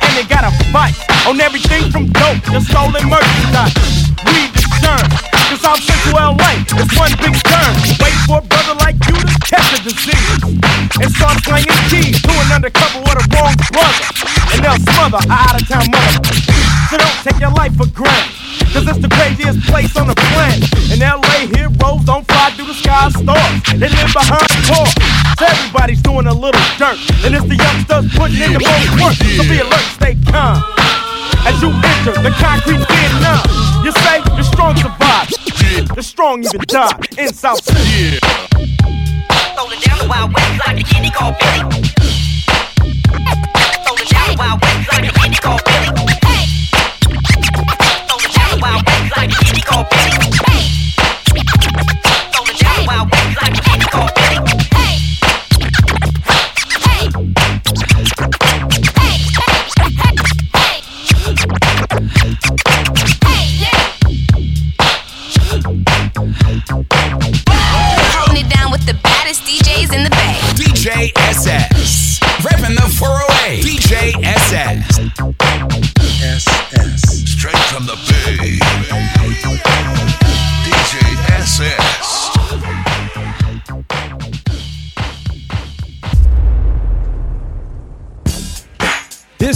And 0.00 0.12
they 0.16 0.24
got 0.24 0.44
a 0.48 0.52
fight 0.72 0.96
on 1.26 1.40
everything 1.40 1.90
from 1.90 2.08
dope 2.08 2.40
to 2.48 2.60
stolen 2.64 3.04
merchandise. 3.08 3.74
The 4.24 4.62
term, 4.80 5.06
cause 5.50 5.60
South 5.60 5.82
Central 5.82 6.16
LA 6.16 6.64
is 6.64 6.88
one 6.96 7.12
big 7.20 7.36
turn. 7.44 7.72
Wait 8.00 8.16
for 8.24 8.38
a 8.38 8.44
brother 8.48 8.74
like 8.80 8.96
you 9.04 9.16
to 9.20 9.36
catch 9.44 9.68
a 9.76 9.82
disease. 9.84 10.40
And 11.00 11.10
start 11.12 11.42
slanging 11.44 11.82
keys 11.92 12.20
to 12.22 12.32
an 12.32 12.52
undercover 12.56 13.00
with 13.04 13.20
a 13.20 13.26
wrong 13.36 13.54
brother. 13.70 14.06
And 14.54 14.64
they'll 14.64 14.80
smother 14.92 15.20
a 15.20 15.32
out 15.32 15.60
of 15.60 15.68
town 15.68 15.86
mother. 15.90 16.71
So 16.92 16.98
don't 16.98 17.24
take 17.24 17.40
your 17.40 17.48
life 17.52 17.72
for 17.72 17.88
granted. 17.88 18.36
Cause 18.68 18.84
it's 18.84 19.00
the 19.00 19.08
craziest 19.08 19.64
place 19.64 19.96
on 19.96 20.08
the 20.08 20.14
planet. 20.28 20.68
In 20.92 21.00
LA, 21.00 21.48
heroes 21.48 22.04
don't 22.04 22.20
fly 22.28 22.52
through 22.52 22.68
the 22.68 22.76
sky 22.76 23.08
stars. 23.08 23.64
They 23.80 23.88
live 23.88 24.12
behind 24.12 24.44
bars. 24.68 24.92
So 25.40 25.48
everybody's 25.48 26.02
doing 26.04 26.28
a 26.28 26.36
little 26.36 26.60
dirt. 26.76 27.00
And 27.24 27.32
it's 27.32 27.48
the 27.48 27.56
youngsters 27.56 28.12
putting 28.12 28.44
in 28.44 28.52
the 28.52 28.60
most 28.60 28.92
work. 29.00 29.16
So 29.16 29.40
be 29.48 29.64
alert, 29.64 29.88
stay 29.96 30.20
calm. 30.28 30.60
As 31.48 31.56
you 31.64 31.72
enter 31.72 32.12
the 32.20 32.28
concrete 32.36 32.84
Vietnam, 32.84 33.40
you 33.80 33.92
say 34.04 34.20
the 34.36 34.44
strong 34.44 34.76
survive. 34.76 35.32
The 35.96 36.04
strong 36.04 36.44
even 36.44 36.60
die 36.68 36.92
in 37.16 37.32
South 37.32 37.64
City. 37.64 38.20
Down 38.20 39.96
the 39.96 40.06
wild 40.12 40.34
west 40.36 40.60
like 40.68 40.84
kitty 40.84 41.08
called 41.08 41.40
Billy. 41.40 41.88
Down 44.12 44.28
the 44.28 44.36
wild 44.36 44.60
west 44.60 44.92
like 44.92 45.08
kitty 45.08 45.40
called 45.40 45.64
Billy. 45.64 46.01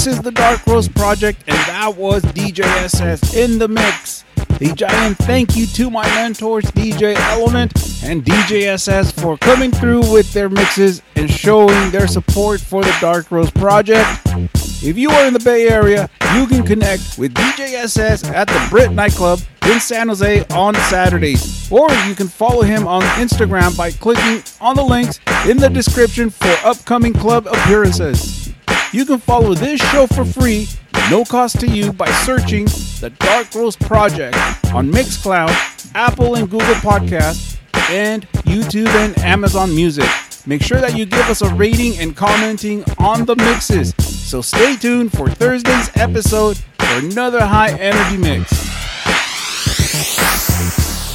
This 0.06 0.18
is 0.18 0.22
the 0.22 0.30
Dark 0.30 0.64
Roast 0.68 0.94
Project, 0.94 1.42
and 1.48 1.58
that 1.66 1.96
was 1.96 2.22
DJ 2.22 2.60
SS 2.60 3.34
in 3.34 3.58
the 3.58 3.66
mix. 3.66 4.22
A 4.60 4.72
giant 4.72 5.18
thank 5.18 5.56
you 5.56 5.66
to 5.66 5.90
my 5.90 6.06
mentors, 6.14 6.64
DJ 6.66 7.16
Element 7.16 7.72
and 8.04 8.24
DJ 8.24 8.68
SS, 8.68 9.10
for 9.10 9.36
coming 9.36 9.72
through 9.72 10.08
with 10.12 10.32
their 10.32 10.48
mixes 10.48 11.02
and 11.16 11.28
showing 11.28 11.90
their 11.90 12.06
support 12.06 12.60
for 12.60 12.84
the 12.84 12.96
Dark 13.00 13.32
Roast 13.32 13.52
Project. 13.56 14.08
If 14.80 14.96
you 14.96 15.10
are 15.10 15.26
in 15.26 15.32
the 15.32 15.40
Bay 15.40 15.68
Area, 15.68 16.08
you 16.36 16.46
can 16.46 16.64
connect 16.64 17.18
with 17.18 17.34
DJ 17.34 17.74
SS 17.74 18.22
at 18.30 18.46
the 18.46 18.64
Britt 18.70 18.92
nightclub 18.92 19.40
in 19.64 19.80
San 19.80 20.06
Jose 20.06 20.44
on 20.50 20.76
Saturdays. 20.88 21.68
Or 21.72 21.90
you 22.06 22.14
can 22.14 22.28
follow 22.28 22.62
him 22.62 22.86
on 22.86 23.02
Instagram 23.18 23.76
by 23.76 23.90
clicking 23.90 24.44
on 24.60 24.76
the 24.76 24.84
links 24.84 25.18
in 25.48 25.56
the 25.56 25.68
description 25.68 26.30
for 26.30 26.54
upcoming 26.64 27.12
club 27.12 27.48
appearances. 27.48 28.45
You 28.92 29.04
can 29.04 29.18
follow 29.18 29.54
this 29.54 29.80
show 29.90 30.06
for 30.06 30.24
free, 30.24 30.68
no 31.10 31.24
cost 31.24 31.60
to 31.60 31.66
you, 31.66 31.92
by 31.92 32.10
searching 32.24 32.64
the 33.00 33.12
Dark 33.18 33.54
Roast 33.54 33.80
Project 33.80 34.36
on 34.72 34.90
Mixcloud, 34.90 35.50
Apple 35.94 36.36
and 36.36 36.48
Google 36.48 36.74
Podcasts, 36.76 37.58
and 37.90 38.26
YouTube 38.44 38.88
and 38.88 39.18
Amazon 39.18 39.74
Music. 39.74 40.08
Make 40.46 40.62
sure 40.62 40.80
that 40.80 40.96
you 40.96 41.04
give 41.04 41.28
us 41.28 41.42
a 41.42 41.52
rating 41.54 41.98
and 41.98 42.16
commenting 42.16 42.84
on 42.98 43.24
the 43.26 43.36
mixes. 43.36 43.94
So 43.98 44.40
stay 44.40 44.76
tuned 44.76 45.12
for 45.12 45.28
Thursday's 45.28 45.90
episode 45.96 46.56
for 46.56 47.06
another 47.06 47.44
high 47.44 47.72
energy 47.78 48.16
mix. 48.16 48.50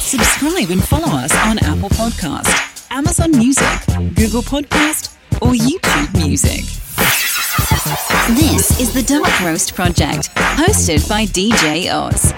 Subscribe 0.04 0.70
and 0.70 0.84
follow 0.84 1.16
us 1.16 1.34
on 1.46 1.58
Apple 1.60 1.88
Podcast, 1.88 2.86
Amazon 2.90 3.30
Music, 3.32 3.86
Google 4.14 4.42
Podcast, 4.42 5.16
or 5.40 5.52
YouTube 5.52 6.14
Music. 6.24 6.64
This 7.56 8.80
is 8.80 8.94
the 8.94 9.02
Dark 9.02 9.40
Roast 9.40 9.74
Project, 9.74 10.34
hosted 10.34 11.06
by 11.06 11.26
DJ 11.26 11.92
Oz. 11.92 12.32